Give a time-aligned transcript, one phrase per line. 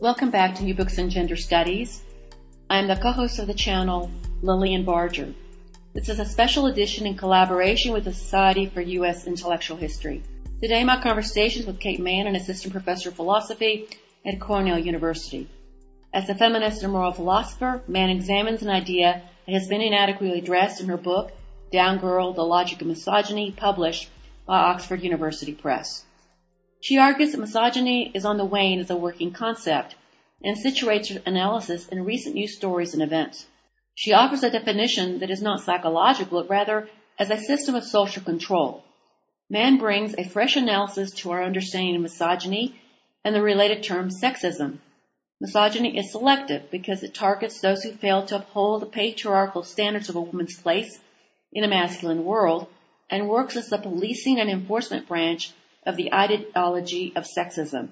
[0.00, 2.02] Welcome back to New Books in Gender Studies.
[2.70, 4.10] I'm the co-host of the channel,
[4.40, 5.34] Lillian Barger.
[5.92, 9.26] This is a special edition in collaboration with the Society for U.S.
[9.26, 10.22] Intellectual History.
[10.62, 13.88] Today my conversation is with Kate Manne, an assistant professor of philosophy
[14.24, 15.50] at Cornell University.
[16.14, 20.80] As a feminist and moral philosopher, Manne examines an idea that has been inadequately addressed
[20.80, 21.30] in her book,
[21.70, 24.08] Down Girl, The Logic of Misogyny, published
[24.46, 26.06] by Oxford University Press.
[26.80, 29.94] She argues that misogyny is on the wane as a working concept
[30.42, 33.46] and situates her analysis in recent news stories and events.
[33.94, 38.22] She offers a definition that is not psychological, but rather as a system of social
[38.22, 38.82] control.
[39.50, 42.80] Manne brings a fresh analysis to our understanding of misogyny
[43.24, 44.78] and the related term sexism.
[45.38, 50.16] Misogyny is selective because it targets those who fail to uphold the patriarchal standards of
[50.16, 50.98] a woman's place
[51.52, 52.68] in a masculine world
[53.10, 55.52] and works as the policing and enforcement branch
[55.86, 57.88] of the ideology of sexism.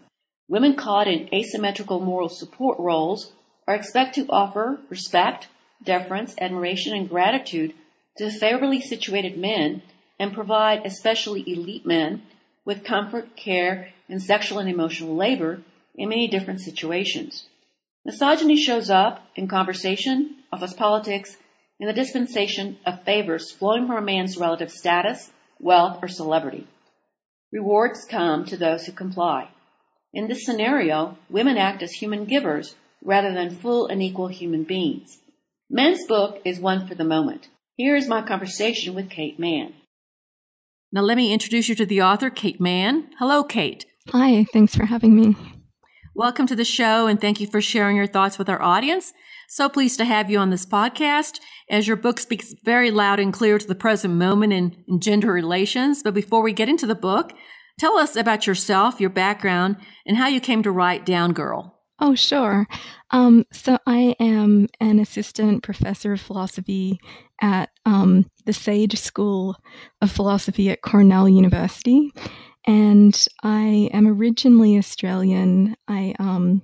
[0.48, 3.32] Women caught in asymmetrical moral support roles
[3.66, 5.48] are expected to offer respect,
[5.82, 7.74] deference, admiration, and gratitude
[8.16, 9.82] to favorably situated men
[10.18, 12.22] and provide especially elite men
[12.64, 15.62] with comfort, care, and sexual and emotional labor
[15.94, 17.46] in many different situations.
[18.04, 21.36] Misogyny shows up in conversation, office politics,
[21.78, 25.30] and the dispensation of favors flowing from a man's relative status,
[25.60, 26.66] wealth, or celebrity.
[27.50, 29.48] Rewards come to those who comply.
[30.12, 35.18] In this scenario, women act as human givers rather than full and equal human beings.
[35.70, 37.48] Manne's book is one for the moment.
[37.76, 39.72] Here is my conversation with Kate Manne.
[40.92, 43.10] Now, let me introduce you to the author, Kate Manne.
[43.18, 43.86] Hello, Kate.
[44.10, 45.36] Hi, thanks for having me.
[46.14, 49.12] Welcome to the show, and thank you for sharing your thoughts with our audience.
[49.50, 53.32] So pleased to have you on this podcast as your book speaks very loud and
[53.32, 56.02] clear to the present moment in, in gender relations.
[56.02, 57.32] But before we get into the book,
[57.80, 61.80] tell us about yourself, your background, and how you came to write Down Girl.
[61.98, 62.66] Oh, sure.
[63.10, 67.00] Um, so I am an assistant professor of philosophy
[67.40, 69.56] at um, the Sage School
[70.02, 72.12] of Philosophy at Cornell University.
[72.66, 75.74] And I am originally Australian.
[75.88, 76.60] I um,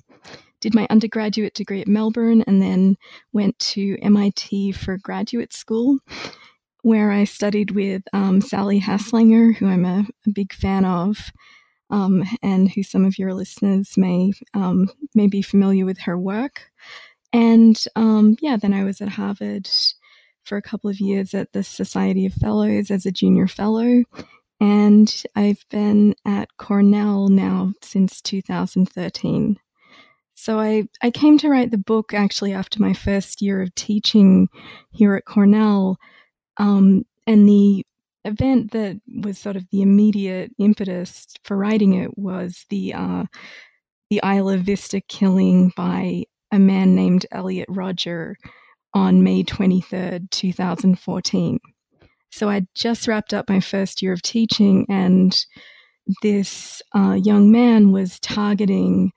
[0.64, 2.97] did my undergraduate degree at Melbourne and then
[3.34, 5.98] went to MIT for graduate school,
[6.80, 11.30] where I studied with um, Sally Haslanger, who I'm a, a big fan of.
[11.91, 16.70] Um, and who some of your listeners may um, may be familiar with her work.
[17.30, 19.69] And um, yeah, then I was at Harvard
[20.44, 24.03] for a couple of years at the Society of Fellows as a junior fellow,
[24.58, 29.58] and I've been at Cornell now since 2013.
[30.44, 34.49] So I, I came to write the book actually after my first year of teaching
[34.91, 35.97] here at Cornell.
[36.59, 37.87] Um, and the
[38.27, 43.25] event that was sort of the immediate impetus for writing it was the uh,
[44.10, 48.37] the Isla Vista killing by a man named Elliot Rodger
[48.93, 51.59] on May 23rd, 2014.
[52.33, 55.34] So I'd just wrapped up my first year of teaching, and
[56.21, 59.10] this uh, young man was targeting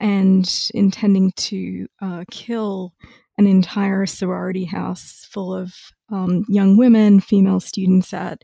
[0.00, 2.92] and intending to uh, kill
[3.36, 5.74] an entire sorority house full of
[6.10, 8.42] um, young women, female students at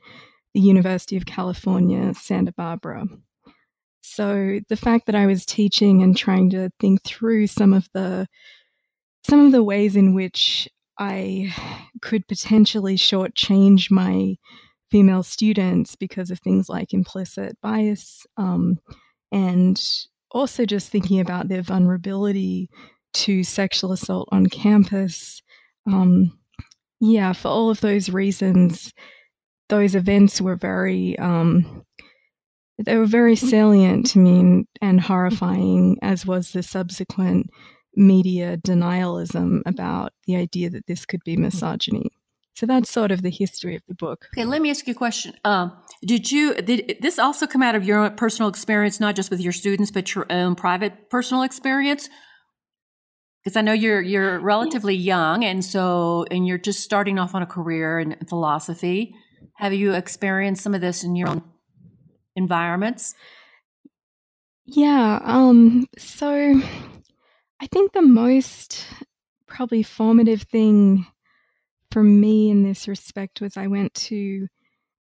[0.55, 3.07] the University of California, Santa Barbara.
[4.03, 8.29] So the fact that I was teaching and trying to think through some of the
[9.27, 11.53] some of the ways in which I
[12.03, 14.37] could potentially shortchange my
[14.91, 18.79] female students because of things like implicit bias um,
[19.33, 19.83] and
[20.35, 22.69] also just thinking about their vulnerability
[23.15, 25.41] to sexual assault on campus.
[25.87, 26.37] Um,
[27.01, 28.93] yeah, for all of those reasons,
[29.69, 31.85] those events were very um,
[32.85, 37.49] they were very salient to me and horrifying, as was the subsequent
[37.95, 42.11] media denialism about the idea that this could be misogyny.
[42.57, 44.27] So that's sort of the history of the book.
[44.35, 45.35] Okay, let me ask you a question.
[45.45, 45.73] Um,
[46.05, 49.41] did you did this also come out of your own personal experience, not just with
[49.41, 52.09] your students, but your own private personal experience?
[53.43, 57.43] Because I know you're you're relatively young, and so and you're just starting off on
[57.43, 59.15] a career in philosophy.
[59.57, 61.43] Have you experienced some of this in your own
[62.37, 63.15] environments?
[64.67, 65.21] Yeah.
[65.23, 65.87] Um.
[65.99, 66.61] So,
[67.61, 68.87] I think the most
[69.47, 71.07] probably formative thing
[71.91, 74.49] for me in this respect was I went to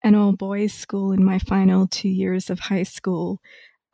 [0.09, 3.41] an all boys school in my final two years of high school.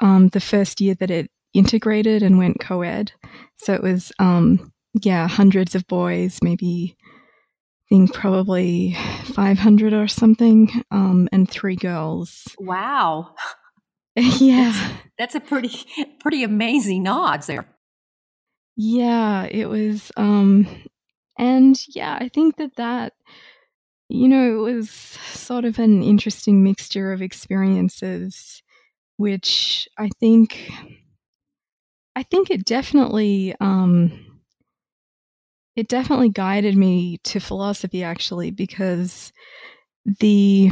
[0.01, 3.13] Um, the first year that it integrated and went co ed.
[3.59, 4.73] So it was, um,
[5.03, 8.97] yeah, hundreds of boys, maybe I think probably
[9.35, 12.49] 500 or something, um, and three girls.
[12.59, 13.35] Wow.
[14.17, 14.73] yeah.
[15.19, 15.73] That's, that's, a pretty,
[16.21, 17.67] pretty amazing odds there.
[18.77, 20.67] Yeah, it was, um,
[21.39, 23.13] and yeah, I think that that,
[24.15, 28.63] you know, it was sort of an interesting mixture of experiences,
[29.17, 30.71] which I think,
[32.17, 34.41] I think it definitely, um,
[35.77, 39.33] it definitely guided me to philosophy actually because
[40.21, 40.71] the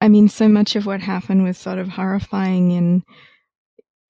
[0.00, 3.02] I mean so much of what happened was sort of horrifying and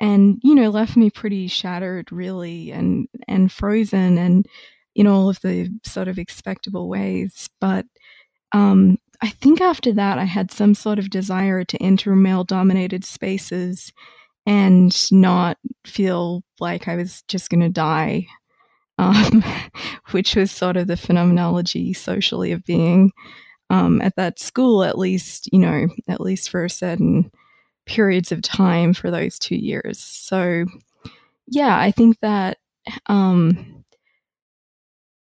[0.00, 4.46] and you know left me pretty shattered really and and frozen and
[4.94, 7.48] in all of the sort of expectable ways.
[7.60, 7.86] But
[8.52, 13.05] um I think after that I had some sort of desire to enter male dominated
[13.05, 13.93] spaces
[14.47, 18.26] and not feel like I was just going to die
[19.00, 19.43] um,
[20.11, 23.12] which was sort of the phenomenology socially of being
[23.70, 27.31] um, at that school, at least, you know, at least for a certain
[27.87, 29.99] periods of time for those two years.
[29.99, 30.67] So,
[31.47, 32.58] yeah, I think that
[33.06, 33.85] um,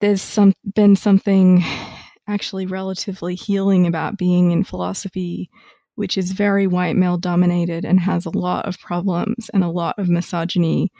[0.00, 1.64] there's some been something
[2.28, 5.50] actually relatively healing about being in philosophy,
[5.94, 9.98] which is very white male dominated and has a lot of problems and a lot
[9.98, 10.90] of misogyny,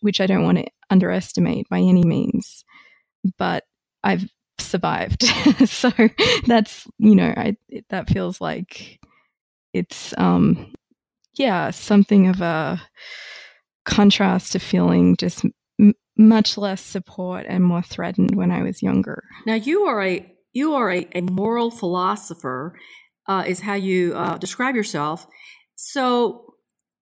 [0.00, 2.64] which, I don't want to underestimate by any means.
[3.38, 3.64] But
[4.02, 4.28] I've
[4.58, 5.22] survived.
[5.66, 5.90] so
[6.46, 7.56] that's, you know, I,
[7.90, 8.98] that feels like
[9.72, 10.72] it's, um,
[11.34, 12.80] yeah, something of a
[13.84, 15.44] contrast to feeling just
[16.16, 19.24] much less support and more threatened when I was younger.
[19.46, 22.78] Now you are a you are a, a moral philosopher,
[23.28, 25.26] uh, is how you uh, describe yourself.
[25.74, 26.54] So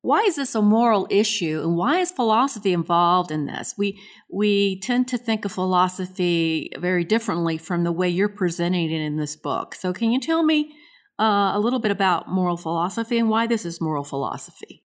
[0.03, 3.75] why is this a moral issue and why is philosophy involved in this?
[3.77, 4.01] We
[4.33, 9.17] we tend to think of philosophy very differently from the way you're presenting it in
[9.17, 9.75] this book.
[9.75, 10.73] So can you tell me
[11.19, 14.85] uh, a little bit about moral philosophy and why this is moral philosophy?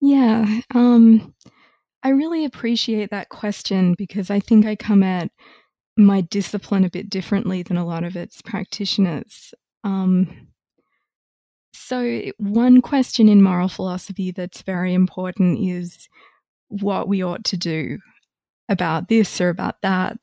[0.00, 1.34] Yeah um,
[2.02, 5.30] i really appreciate that question because i think i come at
[5.96, 9.54] my discipline a bit differently than a lot of its practitioners
[9.84, 10.48] um,
[11.86, 16.08] so, one question in moral philosophy that's very important is
[16.68, 17.98] what we ought to do
[18.70, 20.16] about this or about that,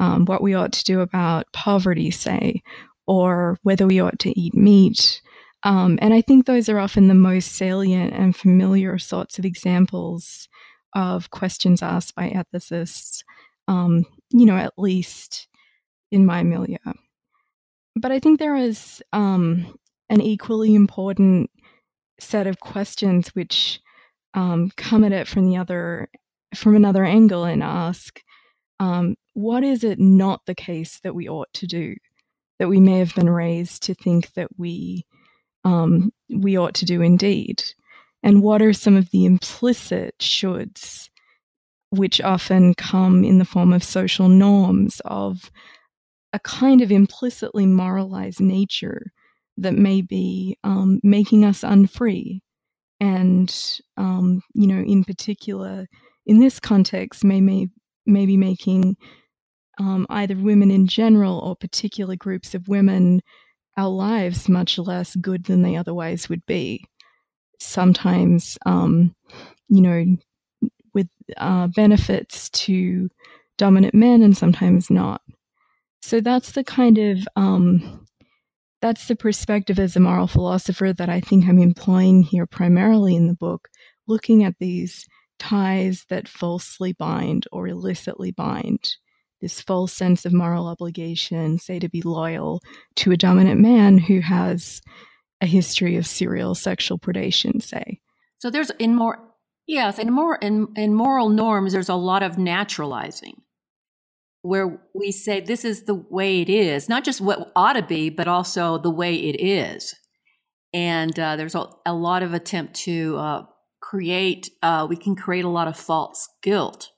[0.00, 2.62] um, what we ought to do about poverty, say,
[3.06, 5.22] or whether we ought to eat meat.
[5.62, 10.48] Um, and I think those are often the most salient and familiar sorts of examples
[10.96, 13.22] of questions asked by ethicists,
[13.68, 15.48] um, you know, at least
[16.10, 16.76] in my milieu.
[17.96, 19.78] But I think there is um,
[20.08, 21.50] an equally important
[22.18, 23.80] set of questions which
[24.34, 26.08] um, come at it from the other
[26.54, 28.20] from another angle and ask
[28.78, 31.94] um, what is it not the case that we ought to do
[32.58, 35.04] that we may have been raised to think that we
[35.64, 37.62] um, we ought to do indeed
[38.22, 41.08] and what are some of the implicit shoulds
[41.94, 45.50] which often come in the form of social norms of
[46.32, 49.12] a kind of implicitly moralized nature
[49.56, 52.42] that may be um, making us unfree.
[53.00, 53.54] And,
[53.96, 55.86] um, you know, in particular,
[56.26, 57.68] in this context, may, may,
[58.06, 58.96] may be making
[59.78, 63.20] um, either women in general or particular groups of women
[63.76, 66.84] our lives much less good than they otherwise would be.
[67.60, 69.14] Sometimes, um,
[69.68, 70.16] you know,
[70.94, 73.08] with uh, benefits to
[73.58, 75.22] dominant men and sometimes not.
[76.02, 78.06] So that's the kind of um,
[78.82, 83.26] that's the perspective as a moral philosopher that I think I'm employing here primarily in
[83.26, 83.68] the book,
[84.06, 85.06] looking at these
[85.38, 88.96] ties that falsely bind or illicitly bind.
[89.40, 92.60] This false sense of moral obligation, say to be loyal
[92.96, 94.82] to a dominant man who has
[95.40, 98.00] a history of serial sexual predation, say.
[98.38, 99.18] So there's in more
[99.66, 103.42] yes, in more in, in moral norms, there's a lot of naturalizing
[104.44, 108.10] where we say this is the way it is, not just what ought to be,
[108.10, 109.94] but also the way it is.
[110.74, 113.42] And uh, there's a, a, lot of attempt to uh,
[113.80, 116.90] create, uh, we can create a lot of false guilt.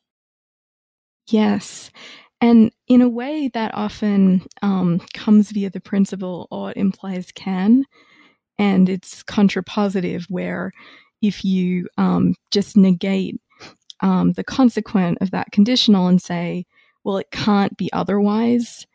[1.28, 1.92] Yes.
[2.40, 7.84] And in a way, that often um, comes via the principle ought implies can.
[8.58, 10.72] And it's contrapositive, where
[11.22, 13.40] if you um, just negate
[14.00, 16.66] um, the consequent of that conditional and say,
[17.04, 18.86] well, it can't be otherwise,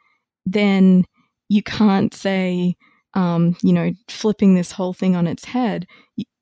[0.46, 1.06] then
[1.50, 2.76] you can't say,
[3.14, 5.88] um, you know, flipping this whole thing on its head.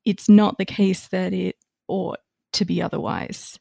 [0.04, 1.56] It's not the case that it
[1.88, 2.18] ought
[2.52, 3.58] to be otherwise.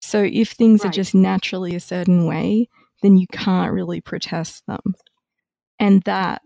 [0.00, 0.90] So if things right.
[0.90, 2.68] are just naturally a certain way,
[3.02, 4.94] then you can't really protest them.
[5.78, 6.42] And that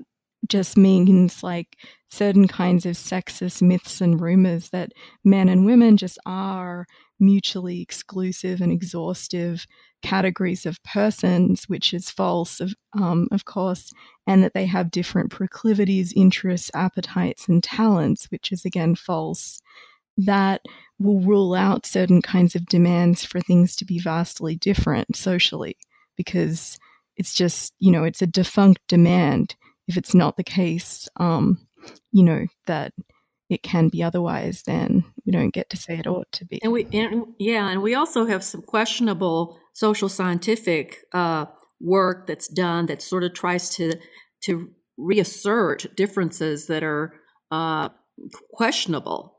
[0.48, 1.76] just means like
[2.10, 4.92] certain kinds of sexist myths and rumors that
[5.24, 6.86] men and women just are
[7.18, 9.66] mutually exclusive and exhaustive
[10.02, 13.92] categories of persons, which is false, of, um, of course,
[14.26, 19.60] and that they have different proclivities, interests, appetites, and talents, which is again false.
[20.18, 20.60] That
[20.98, 25.76] will rule out certain kinds of demands for things to be vastly different socially
[26.16, 26.78] because
[27.16, 29.54] it's just, you know, it's a defunct demand
[29.92, 31.58] if it's not the case, um,
[32.12, 32.92] you know, that
[33.50, 36.58] it can be otherwise, then we don't get to say it ought to be.
[36.62, 41.44] And we, and, yeah, and we also have some questionable social scientific uh,
[41.78, 43.94] work that's done that sort of tries to
[44.44, 47.12] to reassert differences that are
[47.50, 47.90] uh,
[48.54, 49.36] questionable.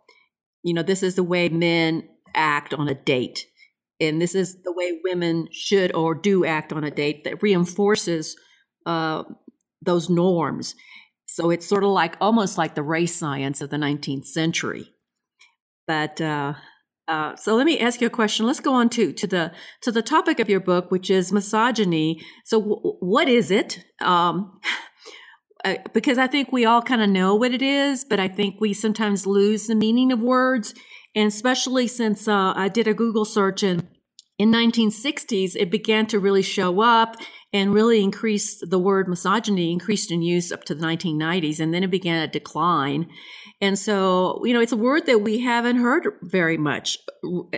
[0.61, 3.47] You know, this is the way men act on a date,
[3.99, 8.35] and this is the way women should or do act on a date that reinforces
[8.85, 9.23] uh,
[9.85, 10.75] those norms.
[11.27, 14.93] So it's sort of like almost like the race science of the 19th century.
[15.87, 16.53] But uh,
[17.07, 18.45] uh, so let me ask you a question.
[18.45, 22.21] Let's go on to to the to the topic of your book, which is misogyny.
[22.45, 23.83] So w- what is it?
[24.01, 24.59] Um,
[25.65, 28.55] uh, because I think we all kind of know what it is, but I think
[28.59, 30.73] we sometimes lose the meaning of words,
[31.13, 33.87] and especially since uh, I did a Google search and
[34.37, 37.17] in 1960s it began to really show up
[37.51, 41.83] and really increased the word misogyny increased in use up to the 1990s and then
[41.83, 43.07] it began to decline.
[43.61, 46.97] And so you know it's a word that we haven't heard very much.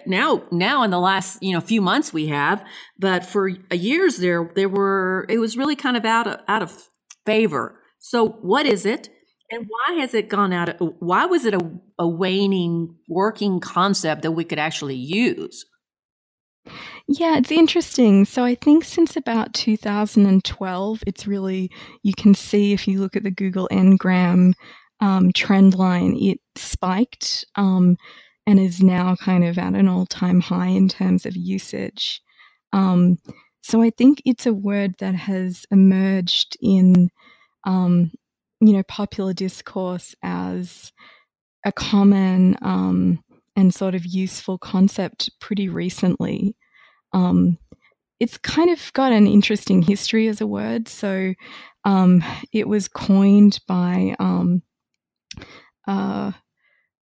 [0.06, 2.64] Now now in the last you know few months we have
[3.00, 6.90] but for years there there were it was really kind of out of out of
[7.26, 7.80] favor.
[8.00, 9.10] So what is it
[9.52, 14.24] and why has it gone out of, why was it a, a waning working concept
[14.24, 15.66] that we could actually use
[17.08, 18.26] yeah, it's interesting.
[18.26, 21.72] So I think since about 2012, it's really,
[22.04, 24.54] you can see if you look at the Google Ngram
[25.00, 27.98] um, trend line, it spiked um,
[28.48, 32.22] and is now kind of at an all time high in terms of usage.
[32.74, 33.18] Um,
[33.62, 37.10] so I think it's a word that has emerged in,
[37.66, 38.12] um,
[38.62, 40.92] you know, popular discourse as
[41.66, 43.24] a common um,
[43.56, 46.56] and sort of useful concept pretty recently.
[47.14, 47.58] Um,
[48.20, 50.88] it's kind of got an interesting history as a word.
[50.88, 51.34] So
[51.84, 54.62] um, it was coined by, um,
[55.88, 56.32] uh,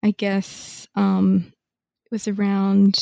[0.04, 1.54] I guess, um,
[2.06, 2.98] it was around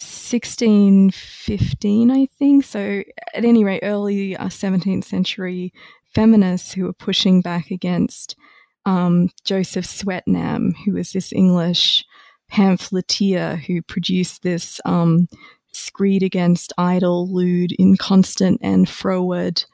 [0.00, 2.64] 1615, I think.
[2.64, 3.02] So,
[3.34, 5.72] at any rate, early uh, 17th century
[6.14, 8.36] feminists who were pushing back against
[8.86, 12.04] um, Joseph Swetnam, who was this English
[12.50, 15.26] pamphleteer who produced this um,
[15.72, 19.64] screed against idle, lewd, inconstant, and froward,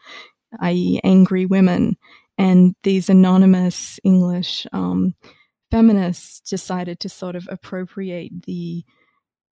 [0.60, 1.96] i.e., angry women.
[2.38, 5.14] And these anonymous English um,
[5.70, 8.84] feminists decided to sort of appropriate the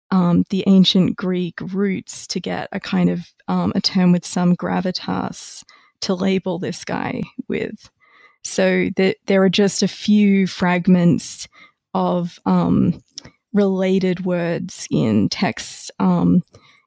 [0.09, 4.55] um, the ancient Greek roots to get a kind of um, a term with some
[4.55, 5.65] gravitas
[5.99, 7.89] to label this guy with.
[8.47, 11.47] So that there are just a few fragments
[11.93, 13.03] of um,
[13.53, 16.43] related words in texts um,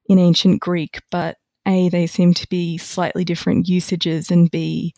[0.09, 1.37] in ancient Greek, but
[1.67, 4.95] A, they seem to be slightly different usages, and B,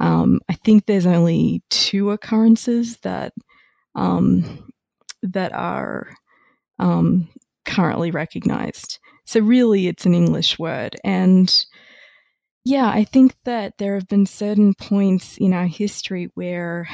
[0.00, 3.32] um, I think there's only two occurrences that
[3.94, 4.70] um,
[5.22, 6.14] that are
[6.78, 7.28] um,
[7.64, 8.98] currently recognized.
[9.24, 11.66] So really, it's an English word, and
[12.64, 16.88] yeah, I think that there have been certain points in our history where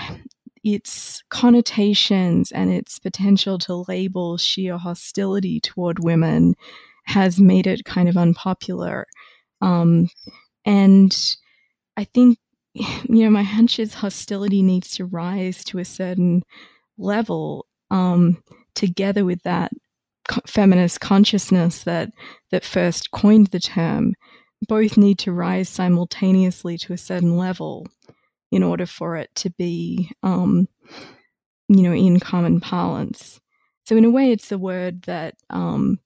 [0.65, 6.55] its connotations and its potential to label sheer hostility toward women
[7.05, 9.07] has made it kind of unpopular.
[9.63, 10.09] Um,
[10.65, 11.17] and
[11.97, 12.39] I think,
[12.75, 16.43] you know, my hunch is hostility needs to rise to a certain
[16.99, 18.43] level um,
[18.75, 19.71] together with that
[20.29, 22.11] co- feminist consciousness that
[22.51, 24.15] that first coined the term
[24.69, 27.87] both need to rise simultaneously to a certain level
[28.51, 30.69] in order for it to be, um,
[31.69, 33.41] you know, in common parlance.
[33.87, 35.99] So, in a way, it's the word that um,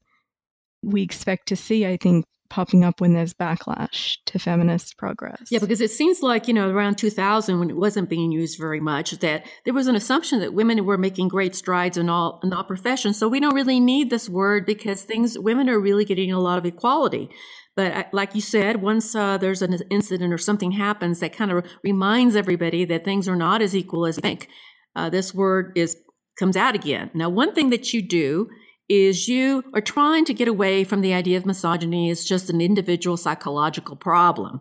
[0.82, 5.49] we expect to see, I think, popping up when there's backlash to feminist progress.
[5.50, 8.78] Yeah, because it seems like, you know, around 2000 when it wasn't being used very
[8.78, 12.52] much that there was an assumption that women were making great strides in all in
[12.52, 13.18] all professions.
[13.18, 16.58] So we don't really need this word because things women are really getting a lot
[16.58, 17.28] of equality.
[17.75, 21.64] But like you said, once uh, there's an incident or something happens that kind of
[21.82, 24.49] reminds everybody that things are not as equal as you think,
[24.94, 25.96] uh, this word is
[26.38, 27.11] comes out again.
[27.14, 28.49] Now, one thing that you do
[28.88, 32.61] is you are trying to get away from the idea of misogyny as just an
[32.61, 34.61] individual psychological problem,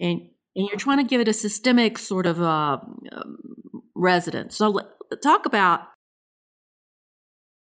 [0.00, 0.20] and
[0.56, 2.78] and you're trying to give it a systemic sort of uh,
[3.12, 3.36] um,
[3.94, 4.56] residence.
[4.56, 4.80] So,
[5.22, 5.82] talk about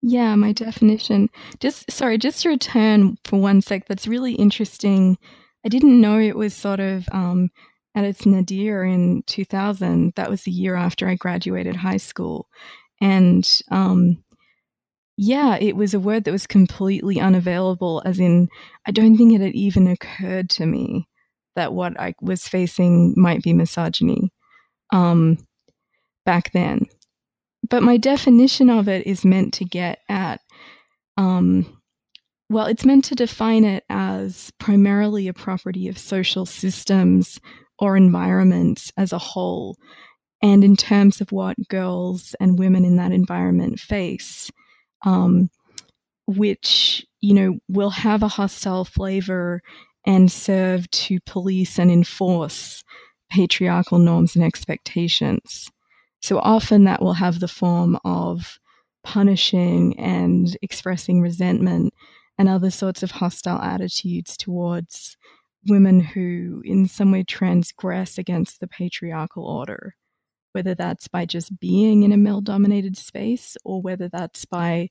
[0.06, 1.30] yeah, my definition.
[1.60, 3.86] Just sorry, just to return for one sec.
[3.88, 5.16] That's really interesting.
[5.64, 7.48] I didn't know it was sort of um,
[7.94, 10.12] at its nadir in 2000.
[10.16, 12.48] That was the year after I graduated high school,
[13.00, 14.22] and um,
[15.16, 18.02] yeah, it was a word that was completely unavailable.
[18.04, 18.48] As in,
[18.86, 21.08] I don't think it had even occurred to me
[21.56, 24.32] that what I was facing might be misogyny
[24.92, 25.38] um,
[26.24, 26.86] back then
[27.68, 30.40] but my definition of it is meant to get at
[31.16, 31.80] um,
[32.50, 37.40] well it's meant to define it as primarily a property of social systems
[37.78, 39.76] or environments as a whole
[40.42, 44.50] and in terms of what girls and women in that environment face
[45.02, 45.50] um,
[46.26, 49.62] which you know will have a hostile flavor
[50.06, 52.82] and serve to police and enforce
[53.30, 55.70] patriarchal norms and expectations.
[56.20, 58.58] So often that will have the form of
[59.02, 61.92] punishing and expressing resentment
[62.38, 65.16] and other sorts of hostile attitudes towards
[65.66, 69.94] women who, in some way, transgress against the patriarchal order,
[70.54, 74.88] whether that's by just being in a male dominated space or whether that's by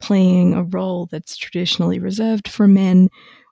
[0.00, 3.08] playing a role that's traditionally reserved for men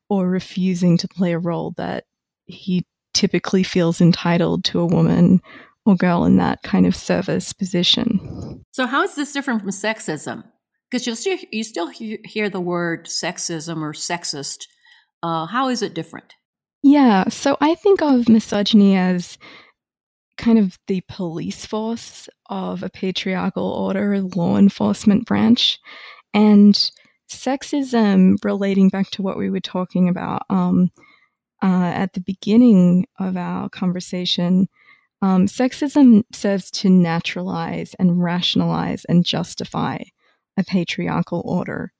[0.08, 2.04] or refusing to play a role that
[2.46, 5.40] he typically feels entitled to a woman
[5.86, 8.64] or girl in that kind of service position.
[8.72, 10.44] So, how is this different from sexism?
[10.90, 14.64] Because you still you still hear the word sexism or sexist.
[15.22, 16.34] Uh, how is it different?
[16.82, 19.38] Yeah, so I think of misogyny as
[20.36, 25.78] kind of the police force of a patriarchal order law enforcement branch,
[26.32, 26.90] and
[27.30, 30.90] sexism relating back to what we were talking about um,
[31.62, 34.68] uh, at the beginning of our conversation
[35.24, 39.96] um, sexism serves to naturalize and rationalize and justify
[40.58, 41.93] a patriarchal order.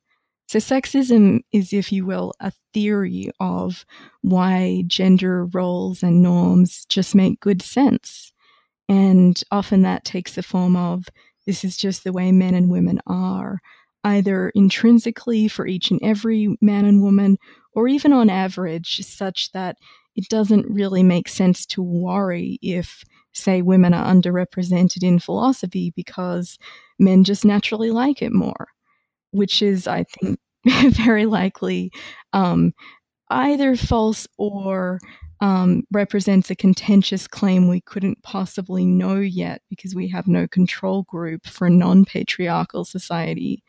[0.47, 3.85] So, sexism is, if you will, a theory of
[4.21, 8.33] why gender roles and norms just make good sense.
[8.89, 11.07] And often that takes the form of
[11.47, 13.61] this is just the way men and women are,
[14.05, 17.39] either intrinsically for each and every man and woman,
[17.73, 19.77] or even on average, such that
[20.15, 23.03] it doesn't really make sense to worry if
[23.33, 26.57] say women are underrepresented in philosophy because
[26.99, 28.69] men just naturally like it more,
[29.35, 30.39] which is, I think,
[30.95, 31.91] very likely
[32.33, 32.73] um,
[33.29, 35.01] either false or
[35.41, 41.03] um, represents a contentious claim we couldn't possibly know yet because we have no control
[41.03, 43.63] group for a non patriarchal society,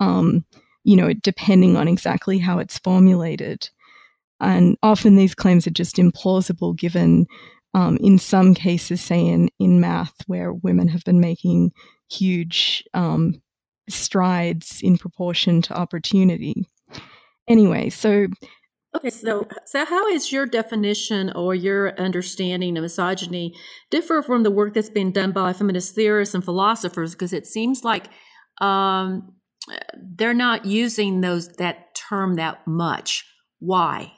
[0.00, 0.44] um,
[0.84, 3.70] you know, depending on exactly how it's formulated.
[4.40, 7.26] And often these claims are just implausible given
[7.74, 11.70] um, in some cases, say in, in math, where women have been making
[12.10, 13.40] huge um,
[13.88, 16.66] strides in proportion to opportunity.
[17.48, 18.26] Anyway, so.
[18.94, 23.54] Okay, so so how is your definition or your understanding of misogyny
[23.90, 27.12] differ from the work that's been done by feminist theorists and philosophers?
[27.12, 28.08] Because it seems like
[28.60, 29.34] um,
[29.94, 33.24] they're not using those that term that much.
[33.60, 34.12] Why?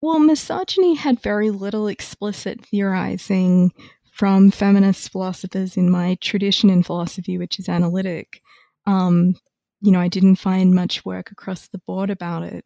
[0.00, 3.72] Well, misogyny had very little explicit theorizing
[4.12, 8.42] from feminist philosophers in my tradition in philosophy, which is analytic.
[8.86, 9.36] Um,
[9.80, 12.64] you know, I didn't find much work across the board about it.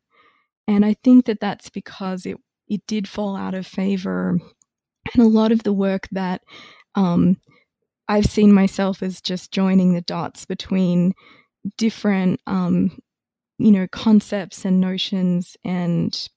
[0.67, 2.37] And I think that that's because it,
[2.69, 4.39] it did fall out of favor.
[5.15, 6.43] And a lot of the work that
[6.97, 7.41] um,
[8.09, 11.15] I've seen myself as just joining the dots between
[11.77, 12.99] different, um,
[13.59, 16.29] you know, concepts and notions and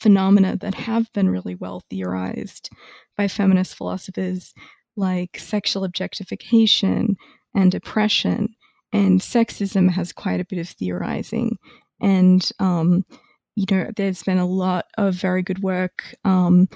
[0.00, 2.70] phenomena that have been really well theorized
[3.16, 4.54] by feminist philosophers
[4.96, 7.16] like sexual objectification
[7.54, 8.54] and oppression.
[8.92, 11.58] And sexism has quite a bit of theorizing.
[12.00, 13.04] And, um,
[13.54, 16.68] you know, there's been a lot of very good work, um,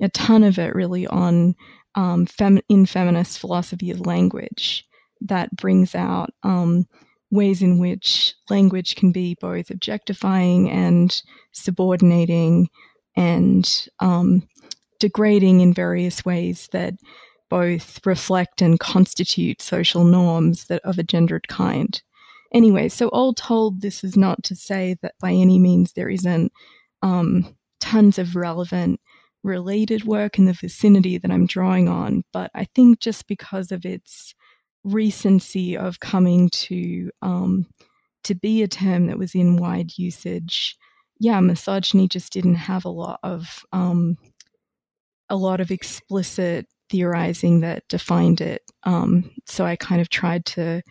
[0.00, 1.54] a ton of it really on
[1.94, 4.86] um, fem- in feminist philosophy of language
[5.20, 6.86] that brings out um,
[7.30, 12.68] ways in which language can be both objectifying and subordinating
[13.16, 14.48] and um,
[14.98, 16.94] degrading in various ways that
[17.50, 22.02] both reflect and constitute social norms that of a gendered kind.
[22.52, 26.52] Anyway, so all told, this is not to say that by any means there isn't
[27.02, 29.00] um, tons of relevant
[29.44, 33.84] related work in the vicinity that I'm drawing on, but I think just because of
[33.84, 34.34] its
[34.88, 37.66] recency of coming to um,
[38.24, 40.76] to be a term that was in wide usage,
[41.20, 44.16] yeah, misogyny just didn't have a lot of um,
[45.28, 48.62] a lot of explicit theorizing that defined it.
[48.84, 50.82] Um, so I kind of tried to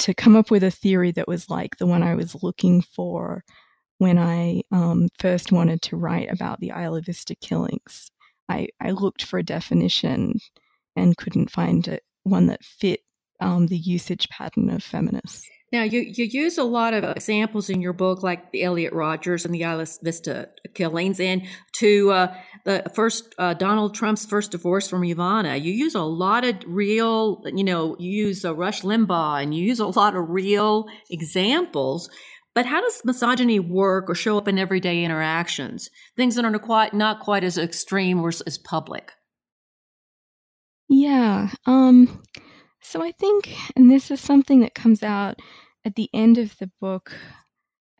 [0.00, 3.44] to come up with a theory that was like the one I was looking for
[3.98, 8.10] when I um, first wanted to write about the Isla Vista killings.
[8.48, 10.40] I, I looked for a definition
[10.96, 13.00] and couldn't find it, one that fit
[13.42, 15.48] um, the usage pattern of feminists.
[15.72, 19.46] Now, you, you use a lot of examples in your book, like the Elliot Rodgers
[19.46, 24.86] and the Isla Vista killings, and to uh, the first uh, Donald Trump's first divorce
[24.86, 25.58] from Ivana.
[25.62, 29.64] You use a lot of real, you know, you use uh, Rush Limbaugh, and you
[29.64, 32.10] use a lot of real examples
[32.54, 35.88] but how does misogyny work or show up in everyday interactions?
[36.16, 39.12] Things that are quite not quite as extreme or as public.
[40.88, 41.50] Yeah.
[41.66, 42.22] Um
[42.82, 45.40] so I think and this is something that comes out
[45.84, 47.12] at the end of the book.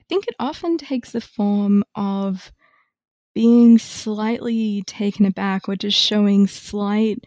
[0.00, 2.52] I think it often takes the form of
[3.34, 7.24] being slightly taken aback or just showing slight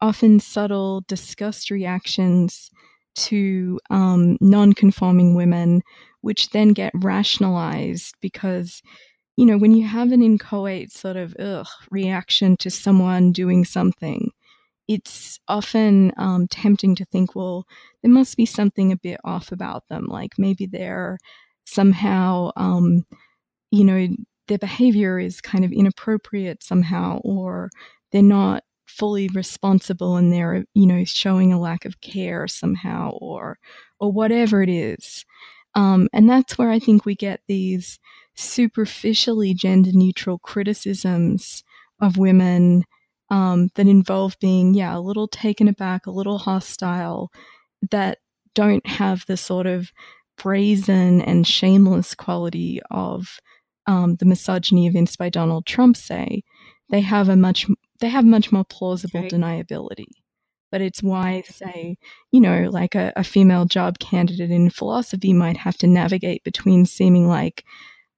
[0.00, 2.70] often subtle disgust reactions
[3.14, 5.82] to um, non-conforming women
[6.22, 8.82] which then get rationalized because
[9.36, 14.30] you know when you have an inchoate sort of ugh, reaction to someone doing something
[14.88, 17.66] it's often um, tempting to think well
[18.02, 21.18] there must be something a bit off about them like maybe they're
[21.64, 23.04] somehow um,
[23.70, 24.08] you know
[24.48, 27.70] their behavior is kind of inappropriate somehow or
[28.10, 33.58] they're not fully responsible and they're you know showing a lack of care somehow or
[34.00, 35.24] or whatever it is.
[35.74, 37.98] Um, and that's where I think we get these
[38.34, 41.62] superficially gender neutral criticisms
[42.00, 42.84] of women
[43.32, 47.32] um, that involve being, yeah, a little taken aback, a little hostile,
[47.90, 48.18] that
[48.54, 49.90] don't have the sort of
[50.36, 53.40] brazen and shameless quality of
[53.86, 55.96] um, the misogyny evinced by Donald Trump.
[55.96, 56.44] Say
[56.90, 57.66] they have a much
[58.00, 59.28] they have much more plausible okay.
[59.28, 60.06] deniability
[60.70, 61.98] but it's why, say,
[62.30, 66.86] you know, like a, a, female job candidate in philosophy might have to navigate between
[66.86, 67.62] seeming like,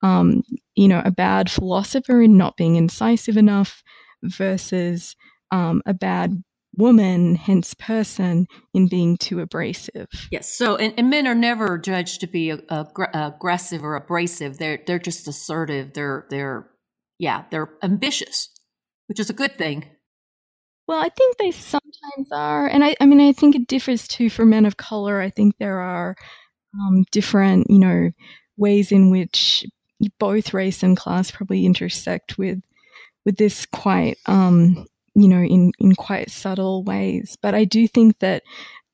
[0.02, 0.44] um,
[0.76, 3.82] you know, a bad philosopher and not being incisive enough
[4.24, 5.16] versus
[5.50, 6.42] um, a bad
[6.76, 10.08] woman, hence person, in being too abrasive.
[10.30, 10.52] Yes.
[10.52, 14.58] So, and, and men are never judged to be aggressive or abrasive.
[14.58, 15.92] They're they're just assertive.
[15.94, 16.70] They're they're
[17.18, 18.48] yeah, they're ambitious,
[19.06, 19.86] which is a good thing.
[20.86, 24.28] Well, I think they sometimes are, and I, I mean, I think it differs too
[24.28, 25.20] for men of color.
[25.20, 26.14] I think there are
[26.78, 28.10] um, different, you know,
[28.58, 29.64] ways in which
[30.18, 32.58] both race and class probably intersect with
[33.24, 37.36] with this quite, um, you know, in in quite subtle ways.
[37.40, 38.42] But I do think that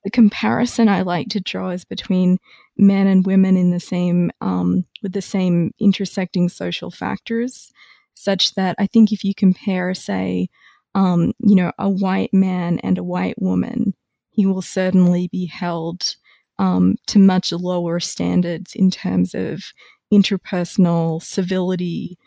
[0.04, 2.38] the comparison I like to draw is between
[2.76, 7.70] men and women in the same um, with the same intersecting social factors,
[8.14, 10.48] such that I think if you compare, say,
[10.94, 13.94] um, you know, a white man and a white woman,
[14.30, 16.16] he will certainly be held
[16.58, 19.62] um, to much lower standards in terms of
[20.12, 22.18] interpersonal civility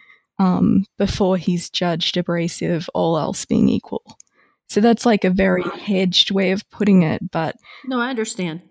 [0.43, 4.17] um, before he's judged abrasive, all else being equal.
[4.69, 8.61] So that's like a very hedged way of putting it, but no, I understand.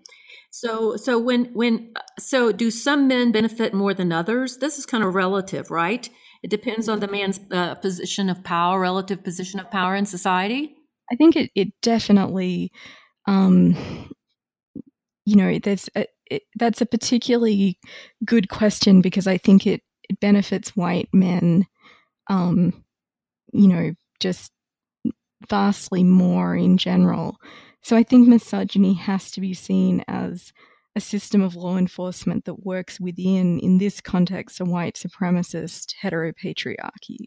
[0.51, 4.57] So, so when when so do some men benefit more than others?
[4.57, 6.07] This is kind of relative, right?
[6.43, 10.75] It depends on the man's uh, position of power, relative position of power in society.
[11.11, 12.71] I think it, it definitely,
[13.27, 13.75] um,
[15.25, 17.79] you know, there's a, it, that's a particularly
[18.25, 21.65] good question because I think it, it benefits white men,
[22.29, 22.83] um,
[23.51, 24.51] you know, just
[25.49, 27.37] vastly more in general.
[27.81, 30.53] So I think misogyny has to be seen as
[30.95, 37.25] a system of law enforcement that works within, in this context, a white supremacist heteropatriarchy.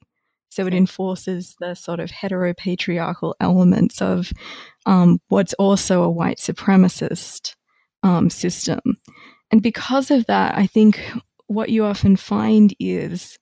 [0.48, 4.32] So it enforces the sort of heteropatriarchal elements of
[4.86, 7.54] um, what's also a white supremacist
[8.02, 8.80] um, system.
[9.50, 11.00] And because of that, I think
[11.46, 13.38] what you often find is,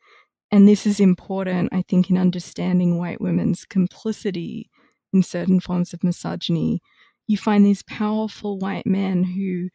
[0.50, 4.70] and this is important, I think, in understanding white women's complicity
[5.12, 6.80] in certain forms of misogyny,
[7.26, 9.68] you find these powerful white men who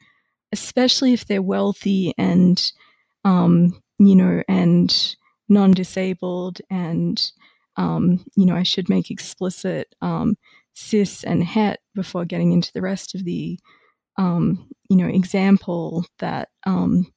[0.52, 2.72] especially if they're wealthy and,
[3.24, 5.16] um, you know, and
[5.48, 7.32] non disabled and,
[7.78, 10.38] um, you know, I should make explicit um,
[10.74, 13.60] cis and het before getting into the rest of the,
[14.18, 17.12] um, you know, example that, um,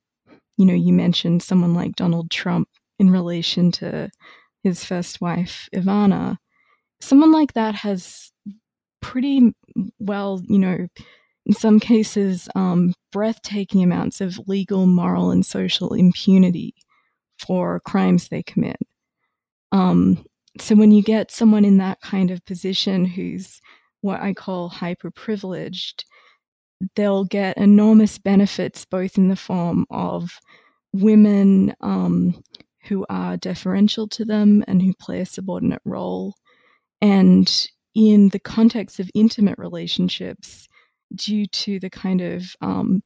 [0.62, 2.68] you know, you mentioned someone like Donald Trump
[3.00, 4.08] in relation to
[4.62, 6.36] his first wife, Ivana.
[7.00, 8.30] Someone like that has
[9.00, 9.52] pretty
[9.98, 10.86] well, you know,
[11.46, 16.76] in some cases, um, breathtaking amounts of legal, moral, and social impunity
[17.44, 18.76] for crimes they commit.
[19.72, 20.24] Um,
[20.60, 23.60] so when you get someone in that kind of position who's
[24.00, 26.04] what I call hyper privileged,
[26.94, 30.38] they'll get enormous benefits both in the form of
[30.92, 32.42] women um,
[32.84, 36.34] who are deferential to them and who play a subordinate role,
[37.00, 40.68] and in the context of intimate relationships,
[41.14, 43.02] due to the kind of um,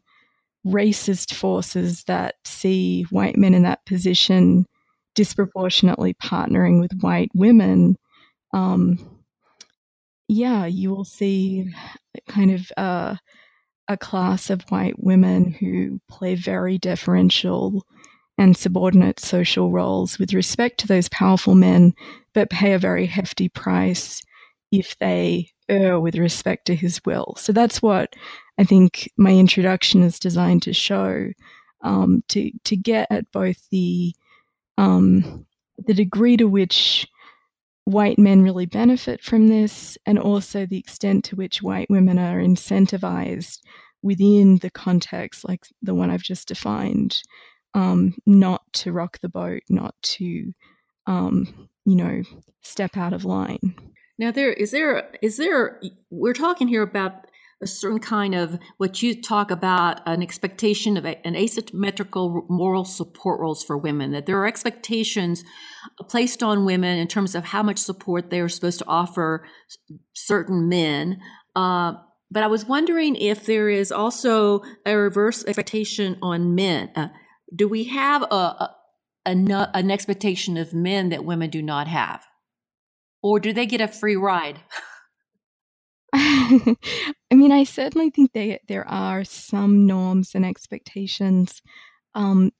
[0.67, 4.67] racist forces that see white men in that position
[5.15, 7.97] disproportionately partnering with white women,
[8.53, 8.99] um,
[10.29, 11.73] yeah, you will see
[12.29, 13.17] kind of uh,
[13.88, 17.87] a class of white women who play very deferential
[18.38, 21.94] and subordinate social roles with respect to those powerful men,
[22.35, 24.22] but pay a very hefty price
[24.72, 27.35] if they err with respect to his will.
[27.38, 28.14] So that's what
[28.59, 31.31] I think my introduction is designed to show,
[31.83, 34.14] um, to to get at both the
[34.79, 35.46] um,
[35.79, 37.07] the degree to which
[37.87, 42.38] white men really benefit from this, and also the extent to which white women are
[42.38, 43.61] incentivized
[44.03, 47.22] within the context, like the one I've just defined,
[47.75, 50.53] um, not to rock the boat, not to,
[51.07, 52.22] um, you know,
[52.61, 53.77] step out of line.
[54.18, 55.81] Now, there is there is there.
[56.11, 57.27] We're talking here about
[57.62, 62.85] a certain kind of what you talk about an expectation of a, an asymmetrical moral
[62.85, 65.42] support roles for women that there are expectations
[66.09, 69.47] placed on women in terms of how much support they are supposed to offer
[70.12, 71.19] certain men.
[71.55, 71.95] Uh,
[72.31, 76.90] but i was wondering if there is also a reverse expectation on men.
[76.95, 77.09] Uh,
[77.55, 78.77] do we have a, a,
[79.25, 82.25] a, an expectation of men that women do not have?
[83.23, 84.61] Or do they get a free ride
[87.31, 91.61] I mean, I certainly think they, there are some norms and expectations.
[92.14, 92.52] Um,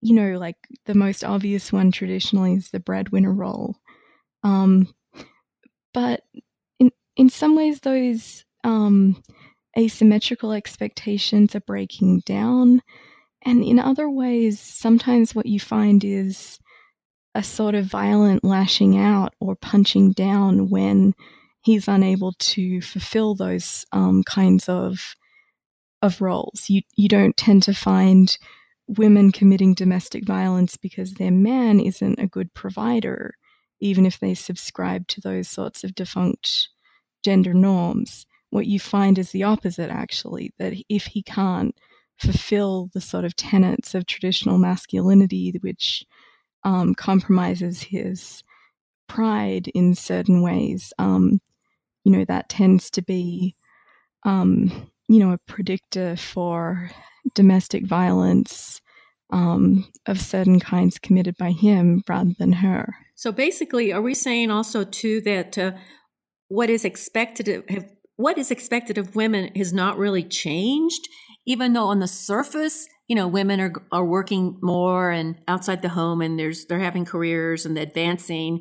[0.00, 3.76] you know, like the most obvious one traditionally is the breadwinner role.
[4.42, 4.92] Um,
[5.94, 6.22] but
[6.80, 9.22] in in some ways, those um,
[9.78, 12.82] asymmetrical expectations are breaking down,
[13.42, 16.58] and in other ways, sometimes what you find is
[17.36, 21.14] a sort of violent lashing out or punching down when
[21.62, 25.14] he's unable to fulfill those um, kinds of
[26.02, 26.64] of roles.
[26.68, 28.36] You you don't tend to find
[28.88, 33.34] women committing domestic violence because their man isn't a good provider,
[33.80, 36.68] even if they subscribe to those sorts of defunct
[37.24, 38.26] gender norms.
[38.50, 41.74] What you find is the opposite, actually, that if he can't
[42.18, 46.04] fulfill the sort of tenets of traditional masculinity, which
[46.64, 48.42] um, compromises his
[49.08, 51.40] pride in certain ways, um,
[52.04, 53.56] you know, that tends to be,
[54.24, 56.90] um, you know, a predictor for
[57.34, 58.80] domestic violence
[59.32, 62.94] um, of certain kinds committed by him rather than her.
[63.14, 65.72] So basically, are we saying also too that uh,
[66.48, 67.84] what is expected of
[68.16, 71.08] what is expected of women has not really changed,
[71.46, 75.88] even though on the surface, you know, women are are working more and outside the
[75.90, 78.60] home, and there's they're having careers and advancing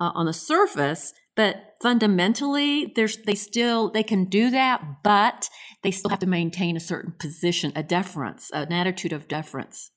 [0.00, 5.48] uh, on the surface but fundamentally there's they still they can do that but
[5.82, 9.90] they still have to maintain a certain position a deference an attitude of deference.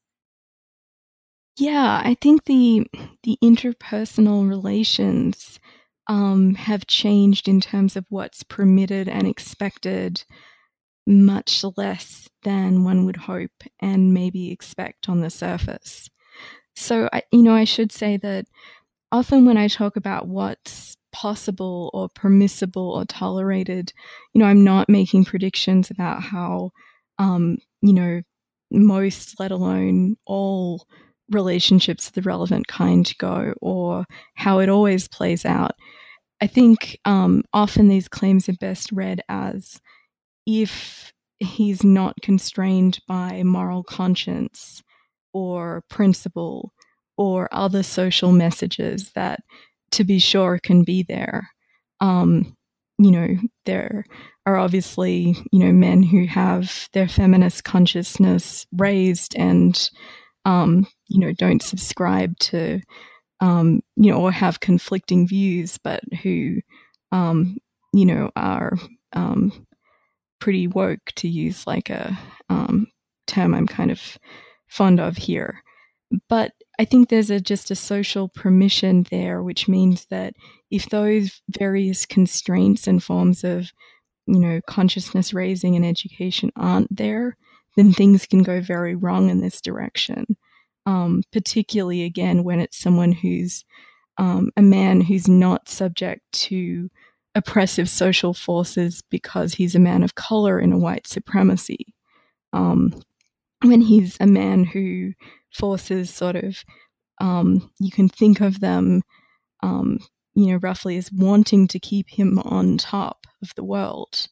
[1.57, 2.87] Yeah i think the
[3.23, 5.59] the interpersonal relations
[6.07, 10.23] um, have changed in terms of what's permitted and expected
[11.07, 16.09] much less than one would hope and maybe expect on the surface.
[16.75, 18.45] So I, you know i should say that
[19.11, 23.93] often when i talk about what's possible or permissible or tolerated.
[24.33, 26.71] You know, I'm not making predictions about how,
[27.17, 28.21] um, you know,
[28.69, 30.85] most, let alone all
[31.31, 35.71] relationships of the relevant kind go or how it always plays out.
[36.41, 39.79] I think um, often these claims are best read as
[40.45, 44.83] if he's not constrained by moral conscience
[45.31, 46.73] or principle
[47.17, 49.39] or other social messages that
[49.91, 51.49] to be sure can be there.
[52.01, 52.55] Um,
[52.97, 53.27] you know,
[53.65, 54.05] there
[54.45, 59.89] are obviously, you know, men who have their feminist consciousness raised and,
[60.45, 62.79] um, you know, don't subscribe to,
[63.41, 66.61] um, you know, or have conflicting views, but who,
[67.11, 67.57] um,
[67.93, 68.77] you know, are
[69.13, 69.65] um,
[70.39, 72.17] pretty woke to use like a
[72.49, 72.87] um,
[73.27, 74.17] term I'm kind of
[74.67, 75.61] fond of here.
[76.29, 80.33] But I think there's a, just a social permission there, which means that
[80.69, 83.71] if those various constraints and forms of,
[84.27, 87.37] you know, consciousness raising and education aren't there,
[87.75, 90.37] then things can go very wrong in this direction.
[90.87, 93.65] Um, particularly again when it's someone who's
[94.17, 96.89] um, a man who's not subject to
[97.33, 101.87] oppressive social forces because he's a man of color in a white supremacy.
[102.53, 102.93] Um,
[103.67, 105.13] when he's a man who
[105.53, 106.63] forces sort of,
[107.21, 109.01] um, you can think of them,
[109.63, 109.99] um,
[110.33, 114.27] you know, roughly as wanting to keep him on top of the world,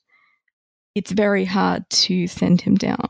[0.95, 3.09] it's very hard to send him down.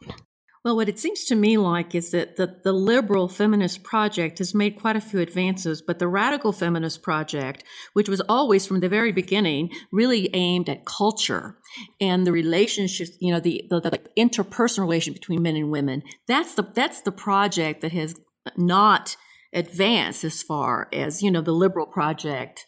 [0.63, 4.55] Well, what it seems to me like is that the, the liberal feminist project has
[4.55, 8.87] made quite a few advances, but the radical feminist project, which was always from the
[8.87, 11.57] very beginning really aimed at culture
[11.99, 16.55] and the relationships, you know, the, the, the interpersonal relation between men and women, that's
[16.55, 18.15] the, that's the project that has
[18.55, 19.17] not
[19.51, 22.65] advanced as far as, you know, the liberal project.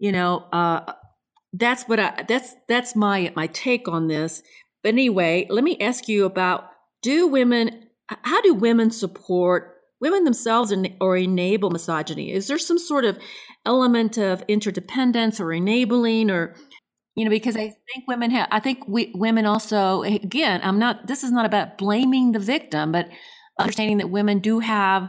[0.00, 0.92] You know, uh,
[1.52, 4.42] that's what I, that's, that's my, my take on this.
[4.82, 6.70] But anyway, let me ask you about
[7.06, 12.32] do women how do women support women themselves or enable misogyny?
[12.32, 13.16] Is there some sort of
[13.64, 16.56] element of interdependence or enabling or
[17.14, 21.08] you know because i think women have i think we, women also again i'm not
[21.08, 23.08] this is not about blaming the victim but
[23.58, 25.08] understanding that women do have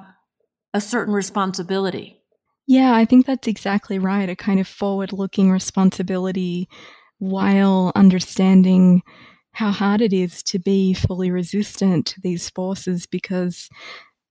[0.73, 2.19] a certain responsibility.
[2.65, 6.67] Yeah i think that's exactly right a kind of forward looking responsibility
[7.19, 9.03] while understanding
[9.57, 13.69] how hard it is to be fully resistant to these forces because,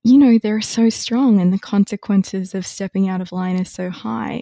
[0.04, 3.90] you know, they're so strong and the consequences of stepping out of line are so
[3.90, 4.40] high.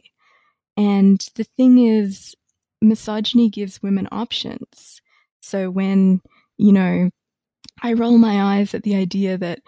[0.77, 2.35] And the thing is,
[2.83, 5.01] misogyny gives women options.
[5.41, 6.21] So when,
[6.59, 7.09] you know,
[7.83, 9.61] I roll my eyes at the idea that,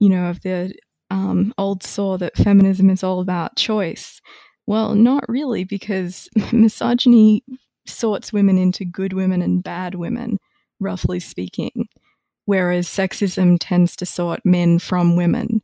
[0.00, 0.74] you know, of the
[1.08, 4.20] um, old saw that feminism is all about choice.
[4.66, 7.44] Well, not really, because misogyny
[7.86, 10.40] sorts women into good women and bad women
[10.84, 11.88] roughly speaking,
[12.44, 15.62] whereas sexism tends to sort men from women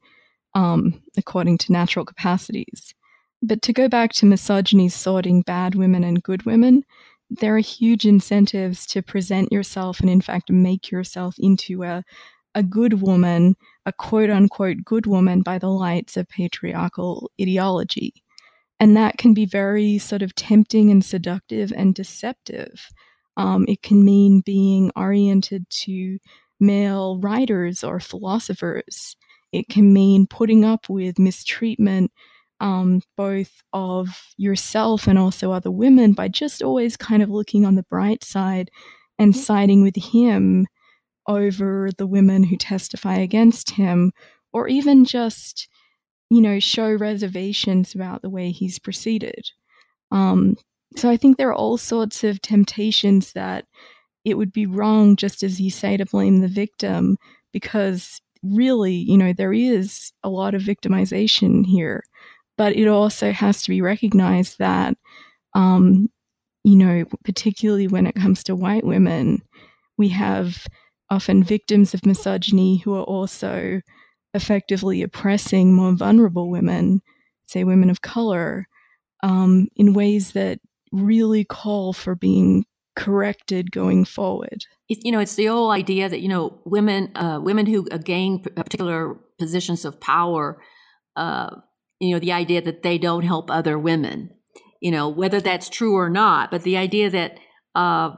[0.55, 2.95] um, according to natural capacities.
[3.43, 6.85] But to go back to misogyny sorting bad women and good women,
[7.31, 12.03] there are huge incentives to present yourself and, in fact, make yourself into a,
[12.55, 13.57] a good woman,
[13.87, 18.13] a quote unquote good woman by the lights of patriarchal ideology.
[18.79, 22.89] And that can be very sort of tempting and seductive and deceptive.
[23.41, 26.19] Um, it can mean being oriented to
[26.61, 29.17] male writers or philosophers.
[29.51, 32.13] It can mean putting up with mistreatment,
[32.61, 37.77] um, both of yourself and also other women, by just always kind of looking on
[37.77, 38.71] the bright side
[39.19, 39.41] and mm-hmm.
[39.41, 40.67] siding with him
[41.27, 44.13] over the women who testify against him,
[44.53, 45.67] or even just,
[46.29, 49.51] you know, show reservations about the way he's proceeded.
[50.11, 50.57] Um,
[50.97, 53.67] so I think there are all sorts of temptations that
[54.25, 57.17] it would be wrong, just as you say, to blame the victim,
[57.53, 62.03] because really, you know, there is a lot of victimization here.
[62.59, 64.97] But it also has to be recognized that,
[65.55, 66.09] um,
[66.65, 69.43] you know, particularly when it comes to white women,
[69.97, 70.67] we have
[71.09, 73.81] often victims of misogyny who are also
[74.35, 77.01] effectively oppressing more vulnerable women,
[77.47, 78.67] say women of color,
[79.23, 80.61] um, in ways that
[80.93, 82.65] really call for being
[82.97, 84.65] corrected going forward.
[84.89, 89.17] you know, it's the old idea that you know women uh, women who gain particular
[89.39, 90.61] positions of power.
[91.17, 91.57] Uh,
[92.01, 94.31] you know, the idea that they don't help other women.
[94.81, 97.39] You know, whether that's true or not, but the idea that
[97.75, 98.13] uh,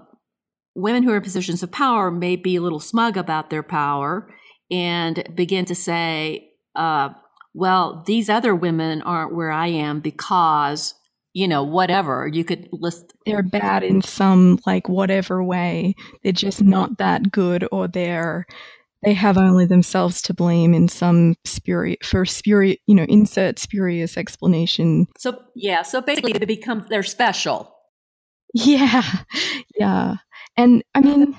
[0.74, 4.32] women who are in positions of power may be a little smug about their power
[4.70, 7.10] and begin to say, uh,
[7.52, 10.94] "Well, these other women aren't where I am because."
[11.32, 12.26] You know, whatever.
[12.26, 13.12] You could list.
[13.26, 15.94] They're bad in some, like, whatever way.
[16.22, 18.46] They're just not that good, or they're.
[19.04, 24.16] They have only themselves to blame in some spurious, for spurious, you know, insert spurious
[24.16, 25.08] explanation.
[25.18, 25.82] So, yeah.
[25.82, 27.74] So basically, they become, they're special.
[28.54, 29.02] Yeah.
[29.76, 30.18] Yeah.
[30.56, 31.36] And I mean,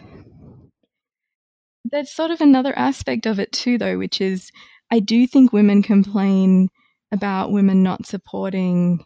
[1.86, 4.52] there's sort of another aspect of it too, though, which is
[4.92, 6.68] I do think women complain
[7.14, 9.06] about women not supporting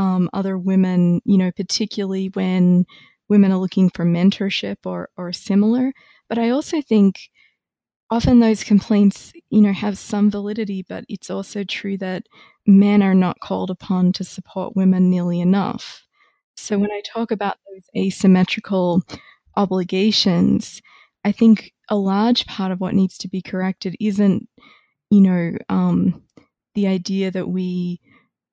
[0.00, 2.86] um, other women, you know, particularly when
[3.28, 5.92] women are looking for mentorship or, or similar.
[6.26, 7.20] But I also think
[8.10, 12.22] often those complaints, you know, have some validity, but it's also true that
[12.66, 16.02] men are not called upon to support women nearly enough.
[16.56, 19.02] So when I talk about those asymmetrical
[19.54, 20.80] obligations,
[21.26, 24.48] I think a large part of what needs to be corrected isn't,
[25.10, 26.22] you know, um,
[26.74, 28.00] the idea that we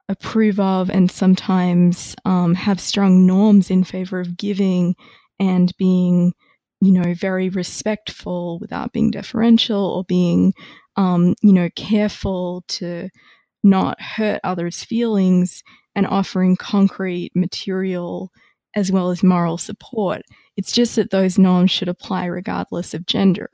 [0.10, 4.95] approve of and sometimes um, have strong norms in favor of giving
[5.39, 6.34] and being,
[6.82, 10.53] you know, very respectful without being deferential or being,
[10.95, 13.10] um, you know, careful to
[13.64, 15.64] not hurt others' feelings
[15.95, 18.32] and offering concrete material
[18.76, 20.22] as well as moral support.
[20.55, 23.49] It's just that those norms should apply regardless of gender.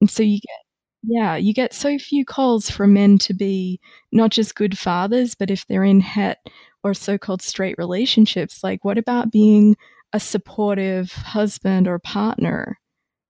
[0.00, 0.69] And so you get
[1.02, 3.80] yeah, you get so few calls for men to be
[4.12, 6.38] not just good fathers, but if they're in het
[6.82, 9.76] or so called straight relationships, like what about being
[10.12, 12.78] a supportive husband or partner?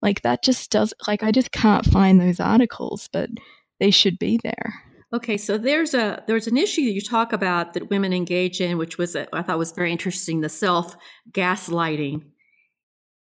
[0.03, 3.31] Like that just does, like, I just can't find those articles, but
[3.79, 4.75] they should be there.
[5.13, 8.97] Okay, so there's a there's an issue you talk about that women engage in, which
[8.97, 10.97] was uh, I thought was very interesting, the self
[11.33, 12.23] gaslighting.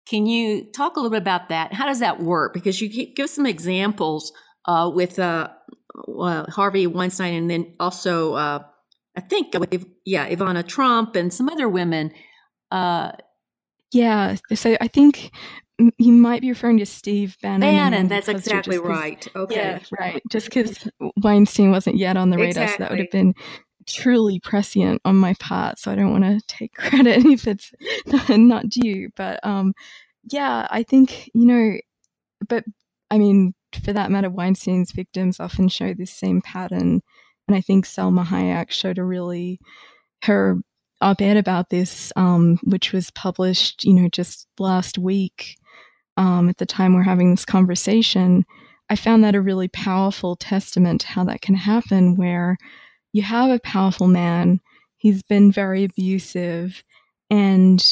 [0.09, 1.73] Can you talk a little bit about that?
[1.75, 2.55] How does that work?
[2.55, 4.33] Because you give some examples
[4.65, 5.49] uh, with uh,
[6.19, 8.63] uh, Harvey Weinstein, and then also uh,
[9.17, 12.13] I think with yeah Ivana Trump and some other women.
[12.71, 13.13] Uh,
[13.93, 15.31] yeah, so I think
[15.99, 17.61] you might be referring to Steve Bannon.
[17.61, 19.27] Bannon, that's exactly right.
[19.37, 20.23] Okay, yeah, right.
[20.31, 20.89] Just because
[21.23, 22.75] Weinstein wasn't yet on the radar, exactly.
[22.75, 23.35] so that would have been
[23.93, 25.79] truly prescient on my part.
[25.79, 27.73] So I don't want to take credit if it's
[28.29, 29.11] not due.
[29.17, 29.75] But um,
[30.31, 31.79] yeah, I think you know,
[32.49, 32.65] but
[33.11, 37.01] I mean, for that matter, Weinstein's victims often show this same pattern,
[37.47, 39.61] and I think Salma Hayek showed a really
[40.25, 40.59] her
[41.01, 45.57] op-ed about this, um, which was published, you know, just last week
[46.17, 48.45] um, at the time we're having this conversation,
[48.91, 52.57] I found that a really powerful testament to how that can happen, where
[53.13, 54.61] you have a powerful man,
[54.97, 56.83] he's been very abusive,
[57.31, 57.85] and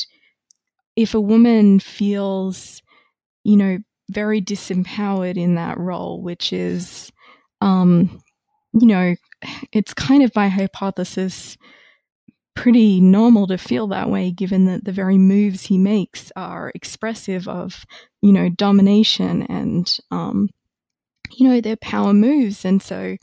[0.96, 2.82] if a woman feels,
[3.44, 3.78] you know,
[4.10, 7.12] very disempowered in that role, which is,
[7.60, 8.22] um,
[8.72, 9.14] you know,
[9.72, 11.56] it's kind of by hypothesis
[12.54, 17.46] pretty normal to feel that way given that the very moves he makes are expressive
[17.46, 17.84] of
[18.22, 20.48] you know domination and um,
[21.32, 22.64] you know their power moves.
[22.64, 23.16] And so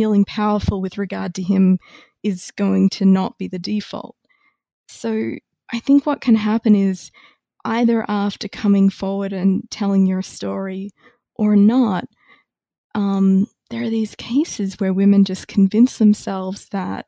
[0.00, 1.78] feeling powerful with regard to him
[2.22, 4.16] is going to not be the default.
[4.88, 5.32] So
[5.72, 7.10] i think what can happen is
[7.64, 10.90] either after coming forward and telling your story
[11.36, 12.06] or not
[12.94, 17.06] um, there are these cases where women just convince themselves that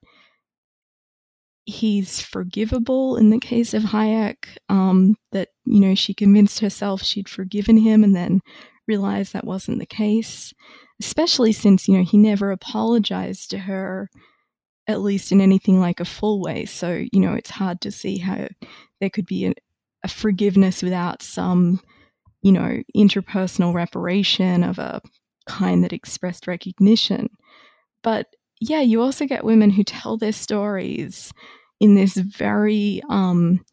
[1.65, 7.29] he's forgivable in the case of Hayek, um, that, you know, she convinced herself she'd
[7.29, 8.41] forgiven him and then
[8.89, 10.53] realized that wasn't the case,
[11.01, 14.11] especially since, you know, he never apologized to her,
[14.87, 16.65] at least in anything like a full way.
[16.65, 18.49] So, you know, it's hard to see how
[19.01, 19.55] there could be a,
[20.05, 21.81] a forgiveness without some,
[22.43, 25.01] you know, interpersonal reparation of a
[25.47, 27.29] kind that expressed recognition.
[28.03, 28.27] But
[28.61, 31.33] yeah, you also get women who tell their stories
[31.81, 33.65] in this very, um,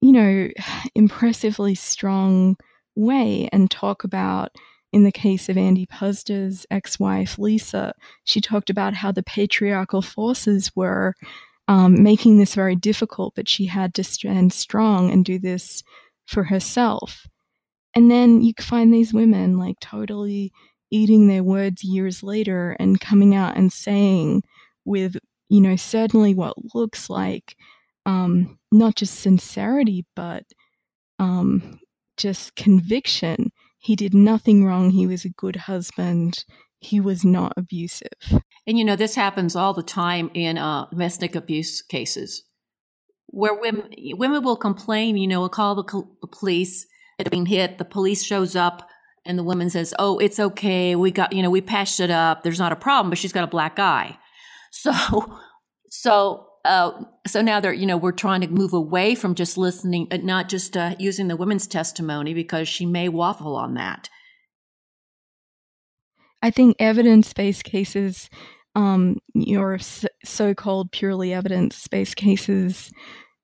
[0.00, 0.48] you know,
[0.94, 2.56] impressively strong
[2.96, 4.50] way and talk about,
[4.92, 7.92] in the case of Andy Puzder's ex wife, Lisa,
[8.24, 11.14] she talked about how the patriarchal forces were
[11.68, 15.82] um, making this very difficult, but she had to stand strong and do this
[16.26, 17.26] for herself.
[17.94, 20.52] And then you find these women like totally
[20.90, 24.42] eating their words years later and coming out and saying
[24.84, 25.16] with
[25.48, 27.56] you know certainly what looks like
[28.04, 30.44] um, not just sincerity but
[31.18, 31.80] um,
[32.16, 36.44] just conviction he did nothing wrong he was a good husband
[36.80, 38.08] he was not abusive
[38.66, 42.44] and you know this happens all the time in uh, domestic abuse cases
[43.26, 46.86] where women women will complain you know will call the, the police
[47.30, 48.88] being hit the police shows up
[49.26, 50.96] and the woman says, "Oh, it's okay.
[50.96, 52.42] We got, you know, we patched it up.
[52.42, 54.16] There's not a problem." But she's got a black eye.
[54.70, 54.92] So,
[55.90, 60.08] so, uh, so now they're, you know, we're trying to move away from just listening,
[60.10, 64.08] uh, not just uh, using the women's testimony because she may waffle on that.
[66.42, 68.28] I think evidence-based cases,
[68.74, 69.78] um, your
[70.24, 72.92] so-called purely evidence-based cases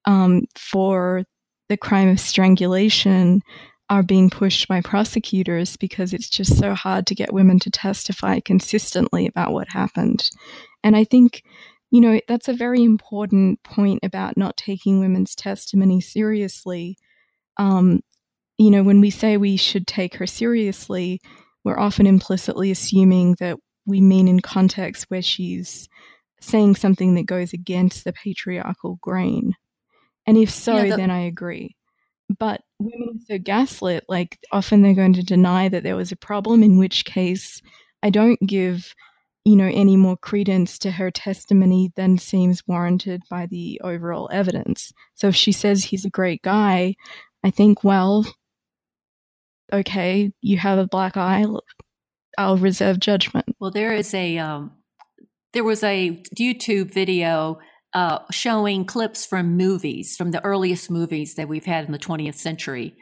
[0.04, 1.24] um, for
[1.68, 3.42] the crime of strangulation
[3.88, 8.40] are being pushed by prosecutors because it's just so hard to get women to testify
[8.40, 10.30] consistently about what happened.
[10.84, 11.42] And I think,
[11.92, 16.96] you know, that's a very important point about not taking women's testimony seriously.
[17.58, 18.00] um,
[18.58, 21.20] you know, when we say we should take her seriously,
[21.64, 25.88] we're often implicitly assuming that we mean in context where she's
[26.40, 29.54] saying something that goes against the patriarchal grain.
[30.26, 31.76] And if so, yeah, the- then I agree.
[32.38, 36.16] But women are so gaslit, like often they're going to deny that there was a
[36.16, 37.60] problem, in which case
[38.02, 38.94] I don't give,
[39.44, 44.92] you know, any more credence to her testimony than seems warranted by the overall evidence.
[45.14, 46.94] So if she says he's a great guy,
[47.42, 48.24] I think, well,
[49.72, 51.44] okay, you have a black eye,
[52.38, 53.46] I'll reserve judgment.
[53.58, 54.72] Well, there is a um,
[55.52, 57.58] there was a YouTube video
[57.94, 62.36] uh, showing clips from movies, from the earliest movies that we've had in the 20th
[62.36, 62.96] century,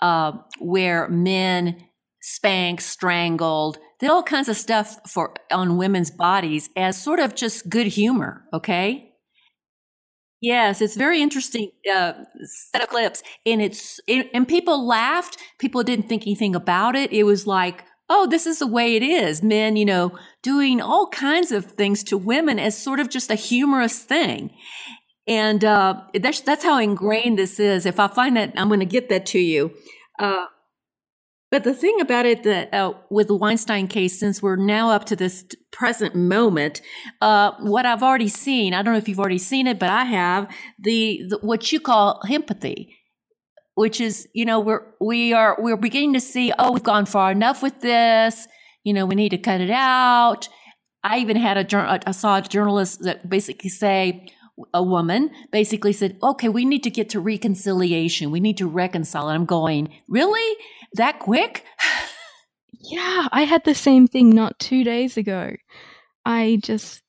[0.00, 1.84] uh, where men
[2.20, 7.68] spanked, strangled, did all kinds of stuff for on women's bodies as sort of just
[7.68, 8.44] good humor.
[8.52, 9.06] Okay.
[10.42, 12.14] Yes, it's very interesting uh,
[12.44, 15.36] set of clips, and it's it, and people laughed.
[15.58, 17.12] People didn't think anything about it.
[17.12, 19.42] It was like, oh, this is the way it is.
[19.42, 23.34] Men, you know, doing all kinds of things to women as sort of just a
[23.34, 24.50] humorous thing.
[25.26, 27.86] And uh, that's, that's how ingrained this is.
[27.86, 29.72] If I find that, I'm going to get that to you.
[30.18, 30.46] Uh,
[31.50, 35.04] but the thing about it that uh, with the Weinstein case, since we're now up
[35.06, 36.80] to this present moment,
[37.20, 40.04] uh, what I've already seen, I don't know if you've already seen it, but I
[40.04, 40.48] have
[40.78, 42.96] the, the what you call empathy
[43.80, 47.32] which is, you know, we're, we are, we're beginning to see, oh, we've gone far
[47.32, 48.46] enough with this.
[48.84, 50.50] You know, we need to cut it out.
[51.02, 54.28] I even had a, I saw a journalist that basically say,
[54.74, 58.30] a woman basically said, okay, we need to get to reconciliation.
[58.30, 59.28] We need to reconcile.
[59.28, 60.56] And I'm going, really?
[60.94, 61.64] That quick?
[62.80, 65.54] yeah, I had the same thing not two days ago.
[66.24, 67.02] I just,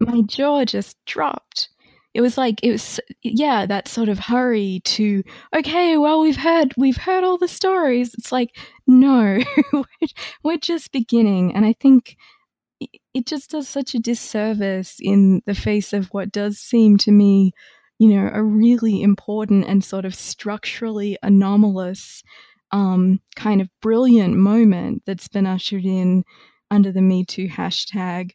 [0.00, 1.68] my jaw just dropped
[2.14, 5.22] it was like it was yeah that sort of hurry to
[5.54, 8.50] okay well we've heard we've heard all the stories it's like
[8.86, 9.38] no
[10.44, 12.16] we're just beginning and i think
[13.14, 17.52] it just does such a disservice in the face of what does seem to me
[17.98, 22.22] you know a really important and sort of structurally anomalous
[22.72, 26.24] um, kind of brilliant moment that's been ushered in
[26.70, 28.30] under the me too hashtag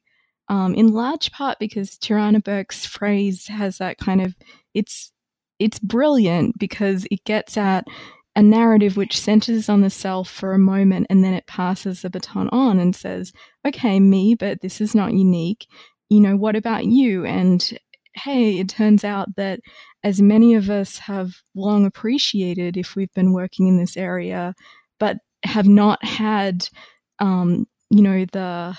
[0.49, 4.35] um, in large part because Tarana Burke's phrase has that kind of
[4.73, 5.11] it's
[5.59, 7.85] it's brilliant because it gets at
[8.37, 12.09] a narrative which centers on the self for a moment and then it passes the
[12.09, 13.33] baton on and says,
[13.67, 15.65] okay, me, but this is not unique.
[16.09, 17.25] You know, what about you?
[17.25, 17.67] And
[18.13, 19.59] hey, it turns out that
[20.03, 24.53] as many of us have long appreciated if we've been working in this area,
[24.99, 26.69] but have not had,
[27.17, 28.77] um, you know, the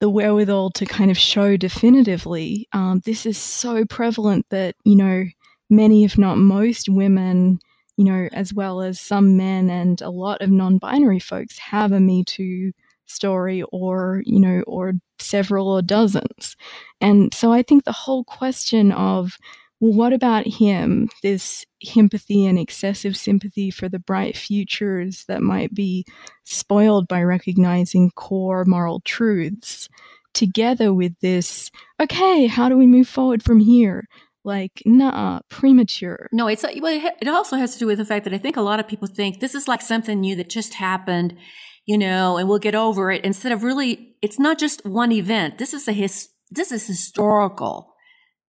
[0.00, 2.66] the wherewithal to kind of show definitively.
[2.72, 5.24] Um, this is so prevalent that, you know,
[5.68, 7.58] many, if not most women,
[8.00, 11.92] you know, as well as some men and a lot of non binary folks have
[11.92, 12.72] a Me Too
[13.04, 16.56] story or, you know, or several or dozens.
[17.02, 19.36] And so I think the whole question of
[19.80, 21.10] well, what about him?
[21.22, 26.06] This empathy and excessive sympathy for the bright futures that might be
[26.44, 29.90] spoiled by recognizing core moral truths,
[30.32, 31.70] together with this,
[32.00, 34.06] okay, how do we move forward from here?
[34.44, 36.28] Like, nah, premature.
[36.32, 38.56] No, it's uh, well it also has to do with the fact that I think
[38.56, 41.36] a lot of people think this is like something new that just happened,
[41.84, 43.24] you know, and we'll get over it.
[43.24, 45.58] Instead of really, it's not just one event.
[45.58, 46.28] This is a his.
[46.50, 47.94] This is historical.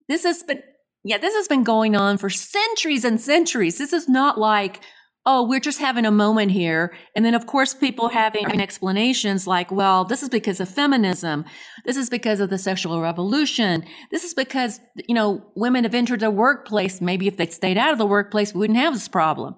[0.07, 0.61] This has been
[1.03, 3.77] yeah, this has been going on for centuries and centuries.
[3.77, 4.81] This is not like,
[5.25, 6.93] oh, we're just having a moment here.
[7.15, 11.45] And then, of course, people having explanations like, well, this is because of feminism.
[11.85, 13.83] This is because of the sexual revolution.
[14.11, 17.01] This is because, you know, women have entered the workplace.
[17.01, 19.55] Maybe if they'd stayed out of the workplace, we wouldn't have this problem.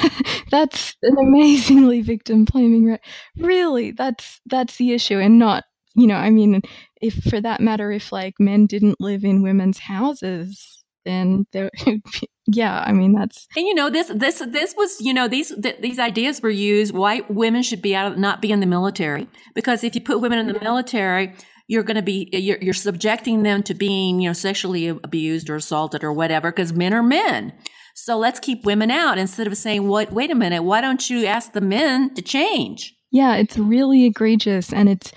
[0.50, 2.96] that's an amazingly victim blaming.
[3.36, 5.64] Really, that's, that's the issue and not,
[5.96, 6.62] you know, I mean,
[7.02, 11.70] if for that matter, if like men didn't live in women's houses, then there
[12.52, 15.80] yeah i mean that's and you know this this this was you know these th-
[15.80, 19.28] these ideas were used white women should be out of not be in the military.
[19.54, 21.34] Because if you put women in the military
[21.68, 25.56] you're going to be you're, you're subjecting them to being you know sexually abused or
[25.56, 27.52] assaulted or whatever because men are men.
[27.94, 31.26] So let's keep women out instead of saying what wait a minute why don't you
[31.26, 32.94] ask the men to change?
[33.10, 35.12] Yeah it's really egregious and it's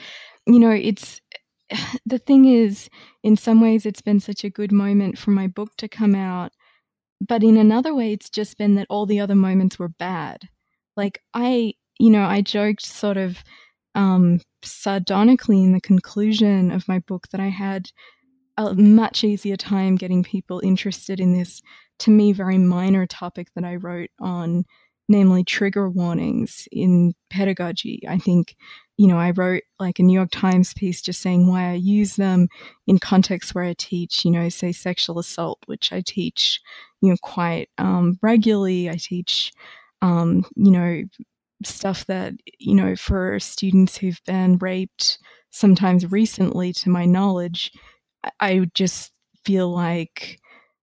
[0.45, 1.21] you know it's
[2.05, 2.89] the thing is,
[3.23, 6.51] in some ways, it's been such a good moment for my book to come out.
[7.25, 10.49] But in another way, it's just been that all the other moments were bad.
[10.97, 13.37] Like, I, you know, I joked sort of
[13.95, 17.89] um, sardonically in the conclusion of my book that I had
[18.57, 21.61] a much easier time getting people interested in this,
[21.99, 24.65] to me, very minor topic that I wrote on,
[25.07, 28.01] namely trigger warnings in pedagogy.
[28.07, 28.55] I think,
[28.97, 32.15] you know, I wrote like a New York Times piece just saying why I use
[32.15, 32.47] them
[32.85, 36.61] in contexts where I teach, you know, say sexual assault, which I teach,
[37.01, 38.89] you know, quite um, regularly.
[38.89, 39.51] I teach,
[40.01, 41.03] um, you know,
[41.65, 45.17] stuff that, you know, for students who've been raped,
[45.49, 47.71] sometimes recently, to my knowledge,
[48.39, 49.11] I just
[49.43, 50.39] feel like,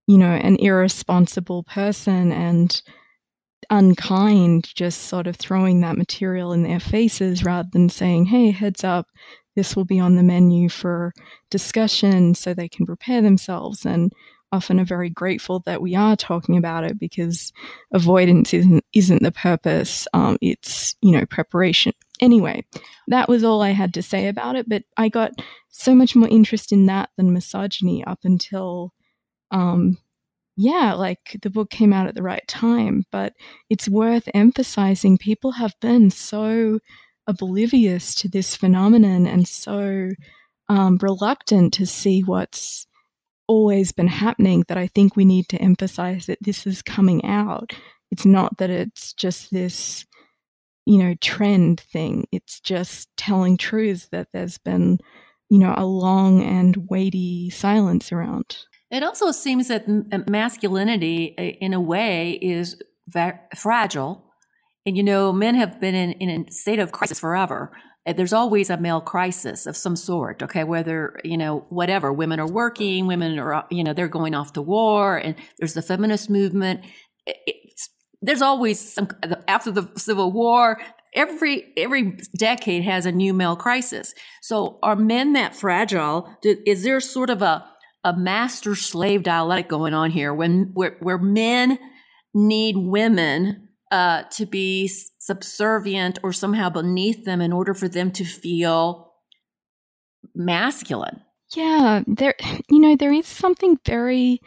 [0.06, 2.82] you know, an irresponsible person and
[3.70, 8.84] unkind just sort of throwing that material in their faces rather than saying, hey, heads
[8.84, 9.06] up,
[9.56, 11.12] this will be on the menu for
[11.50, 13.86] discussion so they can prepare themselves.
[13.86, 14.12] And
[14.52, 17.52] often are very grateful that we are talking about it because
[17.92, 20.08] avoidance isn't isn't the purpose.
[20.12, 21.92] Um, it's you know preparation.
[22.20, 22.64] Anyway,
[23.08, 24.68] that was all I had to say about it.
[24.68, 25.32] But I got
[25.68, 28.92] so much more interest in that than misogyny up until,
[29.50, 29.96] um,
[30.61, 33.04] yeah, like the book came out at the right time.
[33.11, 33.32] But
[33.70, 35.16] it's worth emphasizing.
[35.18, 36.80] People have been so
[37.26, 40.11] oblivious to this phenomenon and so
[40.68, 42.86] um, reluctant to see what's
[43.48, 47.72] always been happening that I think we need to emphasize that this is coming out.
[48.11, 50.04] It's not that it's just this,
[50.86, 52.26] you know, trend thing.
[52.32, 54.98] It's just telling truths that there's been,
[55.48, 58.58] you know, a long and weighty silence around.
[58.91, 62.80] It also seems that uh, masculinity, uh, in a way, is
[63.57, 64.24] fragile.
[64.84, 67.70] And, you know, men have been in, in a state of crisis forever.
[68.07, 70.64] There's always a male crisis of some sort okay?
[70.64, 74.55] Whether you know whatever women are working women are uh, you know they're going off
[74.55, 76.80] to war and there's the feminist movement.
[77.26, 77.91] It's,
[78.22, 79.09] there's always some
[79.47, 80.80] after the civil war
[81.14, 84.14] every every decade has a new male crisis.
[84.41, 86.36] So are men that fragile?
[86.43, 87.69] Is there sort of a
[88.05, 91.78] a master slave dialectic going on here when where, where men
[92.34, 94.88] need women uh, to be
[95.18, 99.12] subservient or somehow beneath them in order for them to feel
[100.34, 101.20] masculine.
[101.55, 102.34] Yeah, there
[102.68, 104.40] you know there is something very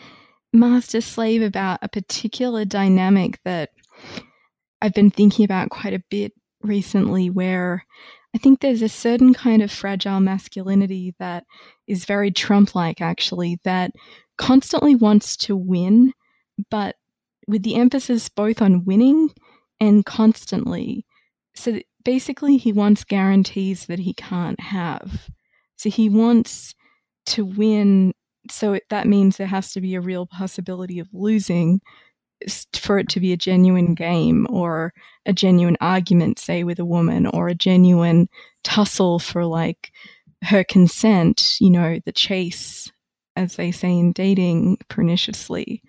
[0.54, 3.72] master slave about a particular dynamic that
[4.82, 7.86] I've been thinking about quite a bit recently where
[8.36, 11.44] I think there's a certain kind of fragile masculinity that
[11.88, 13.92] is very Trump like actually that
[14.38, 16.14] constantly wants to win
[16.70, 16.96] but
[17.48, 19.30] with the emphasis both on winning
[19.80, 21.06] and constantly.
[21.56, 25.30] So basically, he wants guarantees that he can't have.
[25.76, 26.74] So he wants
[27.28, 28.14] to win.
[28.50, 31.82] So that means there has to be a real possibility of losing
[32.74, 34.94] for it to be a genuine game or
[35.26, 38.28] a genuine argument, say, with a woman or a genuine
[38.64, 39.92] tussle for like
[40.44, 42.92] her consent, you know, the chase,
[43.36, 45.82] as they say in dating perniciously.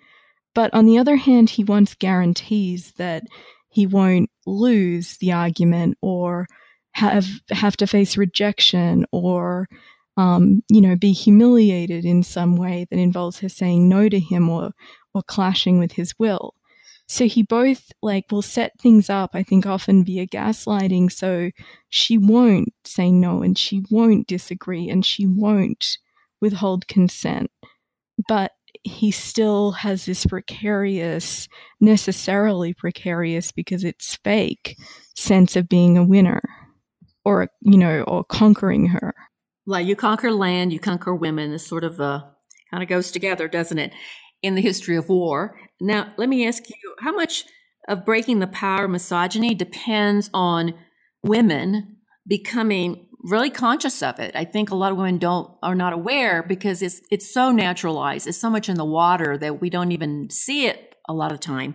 [0.53, 3.23] But on the other hand, he wants guarantees that
[3.69, 6.47] he won't lose the argument or
[6.93, 9.67] have have to face rejection or
[10.15, 14.49] um, you know be humiliated in some way that involves her saying no to him
[14.49, 14.71] or
[15.15, 16.53] or clashing with his will.
[17.07, 21.51] So he both like will set things up, I think often via gaslighting, so
[21.89, 25.97] she won't say no and she won't disagree and she won't
[26.41, 27.51] withhold consent.
[28.27, 28.53] But
[28.83, 31.47] he still has this precarious,
[31.79, 34.77] necessarily precarious because it's fake
[35.15, 36.41] sense of being a winner
[37.23, 39.13] or, you know, or conquering her.
[39.65, 41.51] Like you conquer land, you conquer women.
[41.51, 42.23] This sort of uh,
[42.69, 43.93] kind of goes together, doesn't it?
[44.45, 45.57] In the history of war.
[45.81, 47.45] Now, let me ask you how much
[47.87, 50.75] of breaking the power of misogyny depends on
[51.23, 54.35] women becoming really conscious of it.
[54.35, 58.27] I think a lot of women don't are not aware because it's it's so naturalized.
[58.27, 61.39] It's so much in the water that we don't even see it a lot of
[61.39, 61.73] time.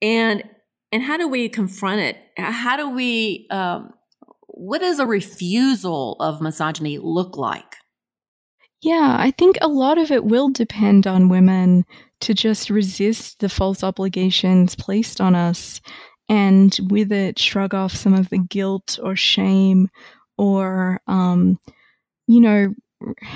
[0.00, 0.44] And
[0.92, 2.16] and how do we confront it?
[2.36, 3.46] How do we?
[3.50, 3.92] Um,
[4.46, 7.77] what does a refusal of misogyny look like?
[8.82, 11.84] Yeah, I think a lot of it will depend on women
[12.20, 15.80] to just resist the false obligations placed on us
[16.28, 19.88] and with it shrug off some of the guilt or shame
[20.36, 21.58] or, um,
[22.28, 22.74] you know,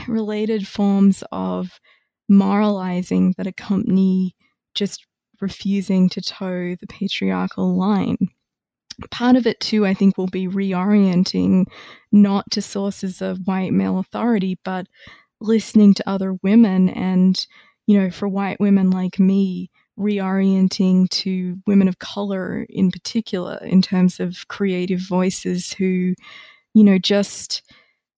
[0.08, 1.80] related forms of
[2.28, 4.34] moralizing that accompany
[4.74, 5.06] just
[5.40, 8.16] refusing to toe the patriarchal line.
[9.10, 11.66] Part of it, too, I think, will be reorienting
[12.12, 14.86] not to sources of white male authority, but
[15.42, 17.46] listening to other women and,
[17.86, 23.82] you know, for white women like me, reorienting to women of color in particular in
[23.82, 26.14] terms of creative voices who
[26.74, 27.62] you know, just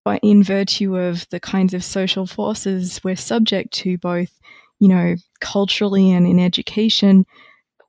[0.05, 4.39] by in virtue of the kinds of social forces we're subject to, both,
[4.81, 7.25] you know, culturally and in education,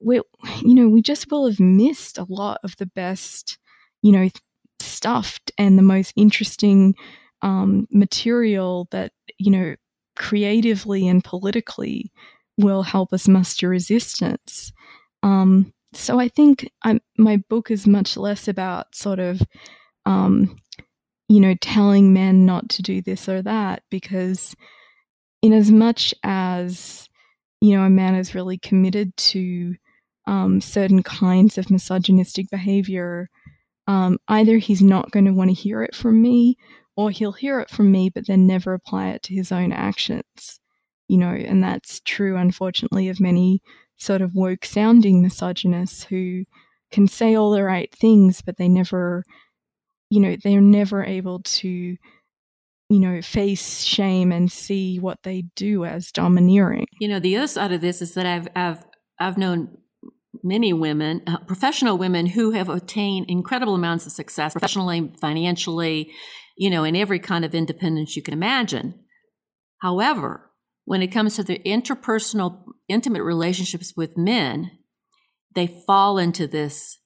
[0.00, 0.16] we,
[0.62, 3.58] you know, we just will have missed a lot of the best,
[4.02, 4.28] you know,
[4.80, 6.94] stuffed and the most interesting
[7.46, 9.76] um, material that, you know,
[10.16, 12.10] creatively and politically
[12.58, 14.72] will help us muster resistance.
[15.22, 19.40] Um, so I think I'm, my book is much less about sort of,
[20.06, 20.56] um,
[21.28, 24.56] you know, telling men not to do this or that, because
[25.40, 27.08] in as much as,
[27.60, 29.76] you know, a man is really committed to
[30.26, 33.28] um, certain kinds of misogynistic behavior,
[33.86, 36.56] um, either he's not going to want to hear it from me
[36.96, 40.60] or he'll hear it from me, but then never apply it to his own actions.
[41.08, 43.62] You know, and that's true, unfortunately, of many
[43.96, 46.44] sort of woke sounding misogynists who
[46.90, 49.24] can say all the right things, but they never,
[50.10, 55.84] you know, they're never able to, you know, face shame and see what they do
[55.84, 56.86] as domineering.
[57.00, 58.84] You know, the other side of this is that I've I've
[59.18, 59.78] I've known
[60.42, 66.10] many women, uh, professional women who have attained incredible amounts of success professionally, financially,
[66.56, 68.94] you know, in every kind of independence you can imagine.
[69.78, 70.50] However,
[70.84, 74.70] when it comes to the interpersonal, intimate relationships with men,
[75.54, 76.98] they fall into this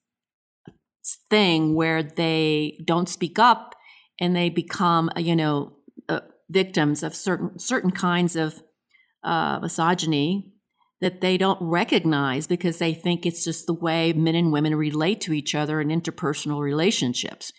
[1.29, 3.75] thing where they don't speak up
[4.19, 5.77] and they become, you know,
[6.07, 8.61] uh, victims of certain certain kinds of
[9.23, 10.53] uh, misogyny
[10.99, 15.19] that they don't recognize because they think it's just the way men and women relate
[15.21, 17.51] to each other in interpersonal relationships.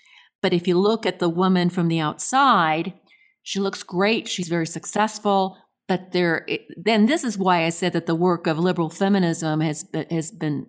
[0.43, 2.95] But if you look at the woman from the outside,
[3.43, 4.29] she looks great.
[4.29, 5.57] She's very successful
[5.93, 9.87] but there then this is why I said that the work of liberal feminism has
[10.11, 10.67] has been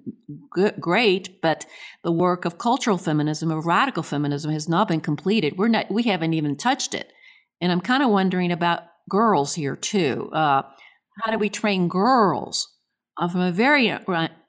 [0.51, 1.65] good, great, but
[2.03, 5.57] the work of cultural feminism, of radical feminism, has not been completed.
[5.57, 7.13] We're not we haven't even touched it,
[7.61, 10.29] and I'm kind of wondering about girls here too.
[10.33, 10.63] Uh,
[11.21, 12.73] how do we train girls
[13.17, 13.95] uh, from a very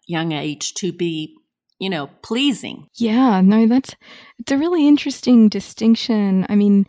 [0.08, 1.36] young age to be
[1.84, 2.88] you know pleasing.
[2.94, 3.94] Yeah no that's
[4.38, 6.46] it's a really interesting distinction.
[6.48, 6.86] I mean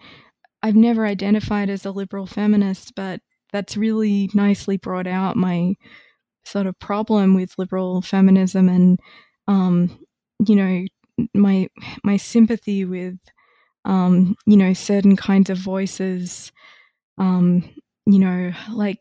[0.64, 3.20] i've never identified as a liberal feminist but
[3.52, 5.76] that's really nicely brought out my
[6.46, 9.00] sort of problem with liberal feminism and
[9.48, 10.00] um,
[10.48, 11.68] you know my
[12.04, 13.18] my sympathy with
[13.84, 16.52] um, you know certain kinds of voices.
[17.18, 17.70] Um,
[18.06, 19.00] you know like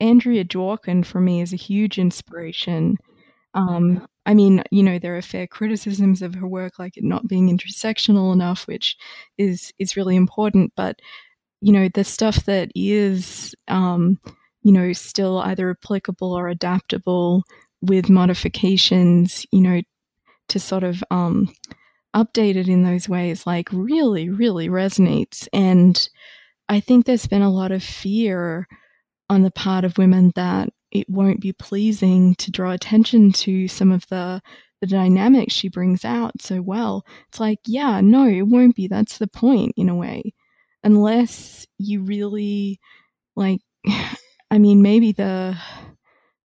[0.00, 2.96] Andrea Dworkin for me is a huge inspiration
[3.56, 7.26] um, I mean, you know, there are fair criticisms of her work, like it not
[7.26, 8.96] being intersectional enough, which
[9.38, 10.72] is is really important.
[10.76, 11.00] But
[11.62, 14.20] you know, the stuff that is, um,
[14.62, 17.44] you know, still either applicable or adaptable
[17.80, 19.80] with modifications, you know,
[20.48, 21.48] to sort of um,
[22.14, 25.48] update it in those ways, like really, really resonates.
[25.52, 26.08] And
[26.68, 28.68] I think there's been a lot of fear
[29.30, 30.68] on the part of women that
[31.00, 34.42] it won't be pleasing to draw attention to some of the
[34.80, 37.06] the dynamics she brings out so well.
[37.28, 38.88] It's like, yeah, no, it won't be.
[38.88, 40.34] That's the point in a way
[40.84, 42.78] unless you really
[43.34, 43.60] like
[44.50, 45.56] I mean maybe the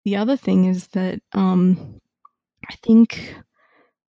[0.04, 2.00] the other thing is that um
[2.70, 3.36] I think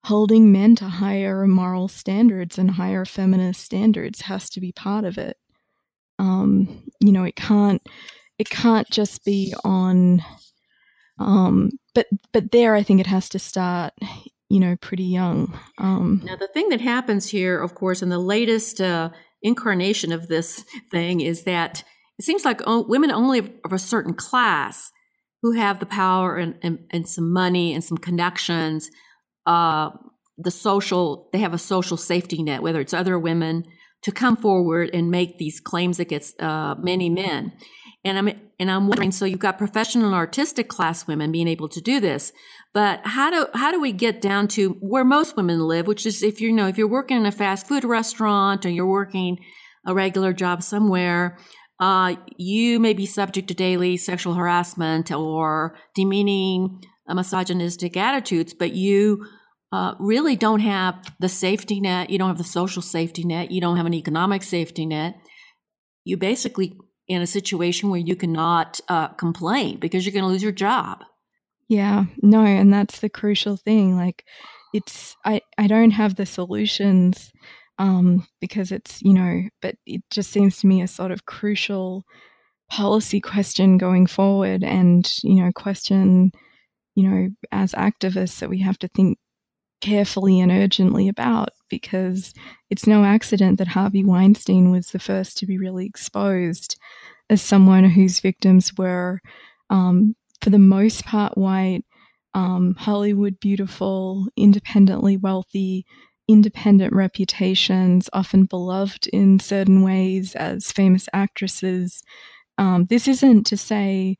[0.03, 5.17] holding men to higher moral standards and higher feminist standards has to be part of
[5.17, 5.37] it.
[6.19, 7.81] Um, you know, it can't
[8.41, 10.23] it can't just be on
[11.19, 13.93] um but but there I think it has to start
[14.49, 18.19] you know pretty young um now the thing that happens here of course in the
[18.19, 19.09] latest uh
[19.41, 21.83] incarnation of this thing is that
[22.19, 24.91] it seems like women only of a certain class
[25.41, 28.89] who have the power and, and, and some money and some connections,
[29.47, 29.89] uh,
[30.37, 33.65] the social, they have a social safety net, whether it's other women,
[34.03, 37.53] to come forward and make these claims against uh, many men.
[38.03, 38.29] And I'm
[38.59, 41.99] and I'm wondering, so you've got professional and artistic class women being able to do
[41.99, 42.33] this,
[42.73, 46.23] but how do how do we get down to where most women live, which is
[46.23, 49.37] if you know if you're working in a fast food restaurant or you're working
[49.85, 51.37] a regular job somewhere,
[51.79, 58.73] uh, you may be subject to daily sexual harassment or demeaning uh, misogynistic attitudes, but
[58.73, 59.25] you
[59.71, 62.09] uh, really don't have the safety net.
[62.09, 63.51] You don't have the social safety net.
[63.51, 65.15] You don't have an economic safety net.
[66.03, 66.77] You basically
[67.07, 71.03] in a situation where you cannot uh, complain because you're going to lose your job.
[71.67, 73.95] Yeah, no, and that's the crucial thing.
[73.95, 74.25] Like,
[74.73, 77.31] it's I I don't have the solutions
[77.79, 82.03] um, because it's you know, but it just seems to me a sort of crucial
[82.69, 86.31] policy question going forward, and you know, question
[86.95, 89.17] you know as activists that we have to think
[89.79, 92.33] carefully and urgently about because
[92.69, 96.77] it's no accident that Harvey Weinstein was the first to be really exposed
[97.31, 99.19] as someone whose victims were,
[99.71, 101.81] um, for the most part, white,
[102.35, 105.85] um, Hollywood beautiful, independently wealthy,
[106.27, 112.03] independent reputations, often beloved in certain ways as famous actresses.
[112.57, 114.17] Um, this isn't to say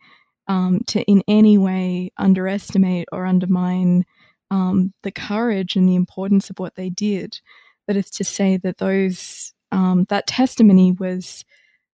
[0.47, 4.06] um, to in any way underestimate or undermine
[4.52, 7.39] um, the courage and the importance of what they did,
[7.88, 11.43] but it's to say that those um, that testimony was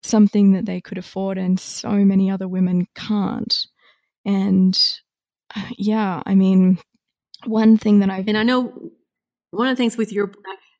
[0.03, 3.65] something that they could afford and so many other women can't.
[4.25, 4.79] And
[5.55, 6.77] uh, yeah, I mean,
[7.45, 8.91] one thing that I and I know
[9.51, 10.31] one of the things with your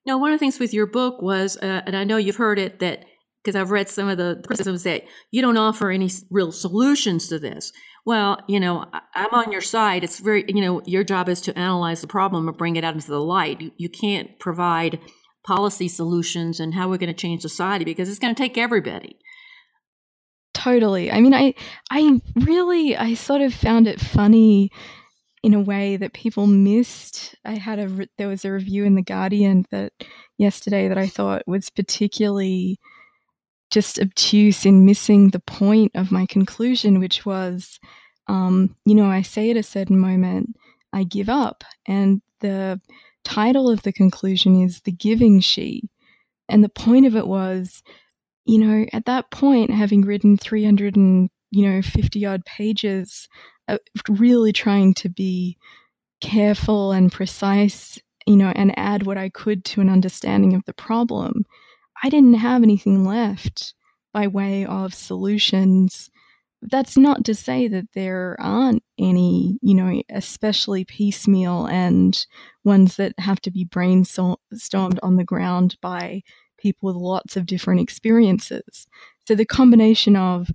[0.06, 2.60] no one of the things with your book was, uh, and I know you've heard
[2.60, 3.06] it that
[3.44, 7.40] because I've read some of the criticisms that you don't offer any real solutions to
[7.40, 7.74] this.
[8.06, 8.86] Well, you know,
[9.16, 10.04] I'm on your side.
[10.04, 12.96] It's very, you know, your job is to analyze the problem and bring it out
[12.96, 13.62] into the light.
[13.62, 15.00] You, you can't provide
[15.46, 19.18] policy solutions and how we're going to change society because it's going to take everybody.
[20.54, 21.12] Totally.
[21.12, 21.54] I mean, I,
[21.90, 24.70] I really, I sort of found it funny
[25.42, 27.36] in a way that people missed.
[27.44, 29.92] I had a, there was a review in the Guardian that
[30.38, 32.80] yesterday that I thought was particularly
[33.74, 37.80] just obtuse in missing the point of my conclusion, which was,
[38.28, 40.56] um, you know, I say at a certain moment,
[40.94, 41.64] I give up.
[41.88, 42.80] And the
[43.24, 45.90] title of the conclusion is The Giving She.
[46.48, 47.82] And the point of it was,
[48.46, 53.28] you know, at that point, having written 300 and, you know, 50 odd pages,
[53.68, 55.58] uh, really trying to be
[56.22, 57.98] careful and precise,
[58.28, 61.46] you know, and add what I could to an understanding of the problem
[62.04, 63.74] I didn't have anything left
[64.14, 66.12] by way of solutions.
[66.62, 72.26] That's not to say that there aren't any, you know, especially piecemeal and
[72.64, 76.22] ones that have to be brainstormed on the ground by
[76.58, 78.86] people with lots of different experiences.
[79.26, 80.50] So the combination of,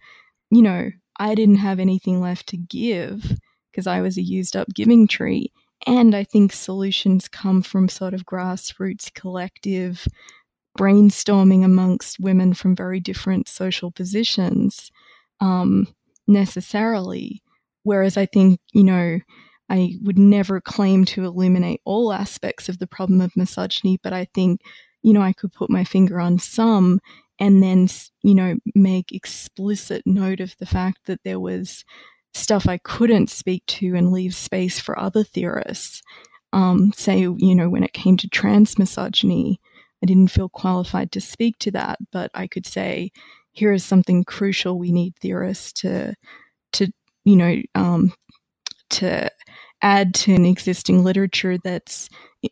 [0.51, 3.39] you know, I didn't have anything left to give
[3.71, 5.53] because I was a used up giving tree.
[5.87, 10.07] And I think solutions come from sort of grassroots collective
[10.79, 14.91] brainstorming amongst women from very different social positions
[15.41, 15.89] um,
[16.26, 17.43] necessarily.
[17.83, 19.18] Whereas I think, you know,
[19.68, 24.26] I would never claim to illuminate all aspects of the problem of misogyny, but I
[24.35, 24.61] think,
[25.03, 27.01] you know, I could put my finger on some
[27.39, 27.89] and then,
[28.22, 31.85] you know, make explicit note of the fact that there was
[32.35, 36.03] stuff I couldn't speak to and leave space for other theorists.
[36.53, 39.61] Um, say, you know, when it came to trans misogyny,
[40.03, 43.11] I didn't feel qualified to speak to that, but I could say,
[43.53, 46.15] here is something crucial we need theorists to,
[46.75, 46.93] to
[47.25, 48.13] you know, um,
[48.91, 49.31] to
[49.83, 52.09] add to an existing literature that's,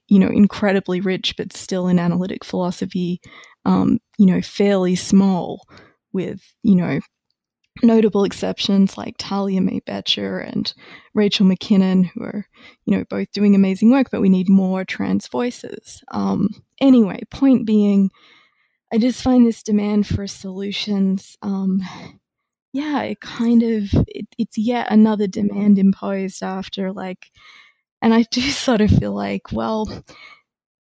[0.08, 3.20] you know, incredibly rich, but still in analytic philosophy,
[3.64, 5.62] um, you know, fairly small
[6.12, 7.00] with, you know,
[7.82, 10.72] notable exceptions like Talia Mae Bettcher and
[11.14, 12.46] Rachel McKinnon, who are,
[12.84, 16.02] you know, both doing amazing work, but we need more trans voices.
[16.10, 16.48] Um,
[16.80, 18.10] anyway, point being,
[18.92, 21.36] I just find this demand for solutions.
[21.42, 21.80] Um,
[22.72, 27.30] yeah, it kind of it, it's yet another demand imposed after like,
[28.02, 30.04] and I do sort of feel like, well,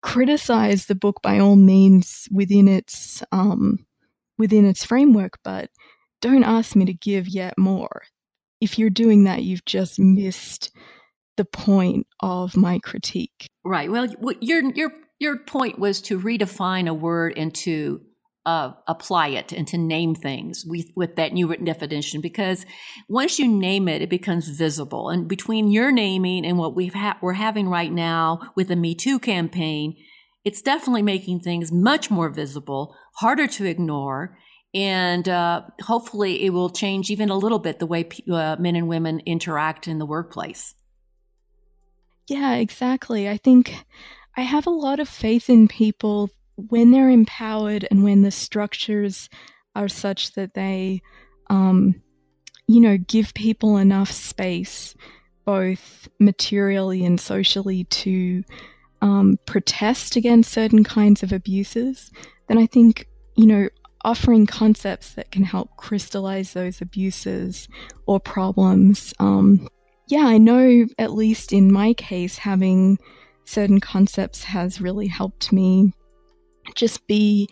[0.01, 3.85] criticize the book by all means within its um,
[4.37, 5.69] within its framework, but
[6.21, 8.03] don't ask me to give yet more.
[8.61, 10.71] If you're doing that, you've just missed
[11.37, 13.47] the point of my critique.
[13.63, 13.91] Right.
[13.91, 14.07] Well,
[14.41, 18.01] your your your point was to redefine a word and to
[18.45, 22.65] uh, apply it and to name things with, with that new written definition because
[23.09, 25.09] once you name it, it becomes visible.
[25.09, 28.93] And between your naming and what we've ha- we're having right now with the Me
[28.93, 29.95] Too campaign,
[30.43, 34.37] it's definitely making things much more visible, harder to ignore,
[34.75, 38.87] and uh, hopefully it will change even a little bit the way uh, men and
[38.87, 40.75] women interact in the workplace.
[42.27, 43.27] Yeah, exactly.
[43.29, 43.85] I think
[44.37, 49.29] I have a lot of faith in people when they're empowered and when the structures
[49.75, 51.01] are such that they,
[51.49, 52.01] um,
[52.67, 54.95] you know, give people enough space,
[55.45, 58.43] both materially and socially, to
[59.01, 62.11] um, protest against certain kinds of abuses,
[62.47, 63.69] then I think, you know,
[64.03, 67.67] offering concepts that can help crystallize those abuses
[68.05, 69.13] or problems.
[69.19, 69.67] Um,
[70.07, 72.99] yeah, I know, at least in my case, having
[73.45, 75.93] certain concepts has really helped me
[76.75, 77.47] just be,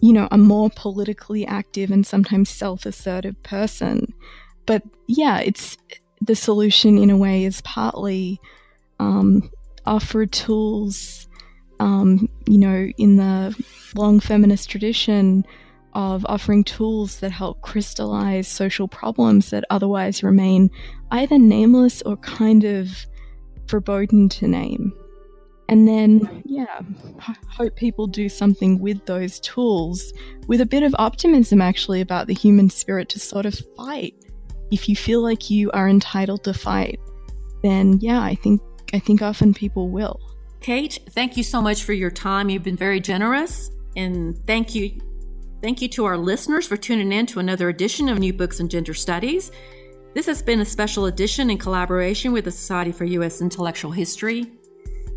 [0.00, 4.12] you know, a more politically active and sometimes self assertive person.
[4.66, 5.76] But yeah, it's
[6.20, 8.40] the solution in a way is partly
[9.00, 9.50] um,
[9.84, 11.26] offer tools
[11.82, 13.56] um, you know, in the
[13.96, 15.44] long feminist tradition
[15.94, 20.70] of offering tools that help crystallize social problems that otherwise remain
[21.10, 22.88] either nameless or kind of
[23.66, 24.92] verboten to name.
[25.72, 26.80] And then, yeah,
[27.48, 30.12] hope people do something with those tools
[30.46, 34.14] with a bit of optimism actually about the human spirit to sort of fight.
[34.70, 37.00] If you feel like you are entitled to fight,
[37.62, 38.60] then yeah, I think
[38.92, 40.20] I think often people will.
[40.60, 42.50] Kate, thank you so much for your time.
[42.50, 45.00] You've been very generous and thank you
[45.62, 48.68] thank you to our listeners for tuning in to another edition of New Books in
[48.68, 49.50] Gender Studies.
[50.12, 53.40] This has been a special edition in collaboration with the Society for U.S.
[53.40, 54.52] Intellectual History.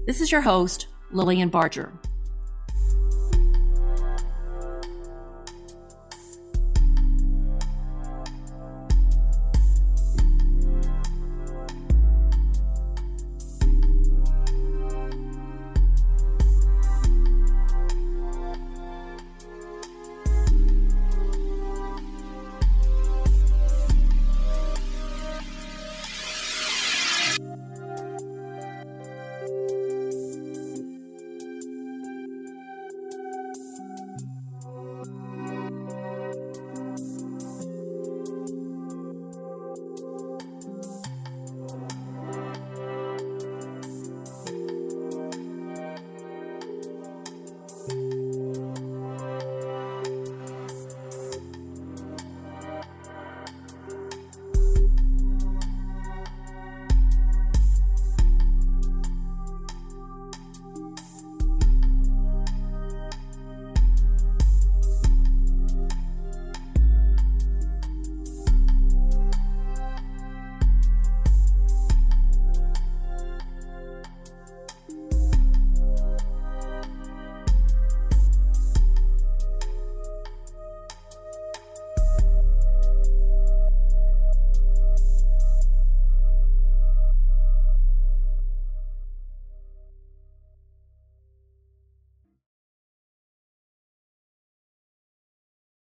[0.05, 1.91] This is your host, Lillian Barger.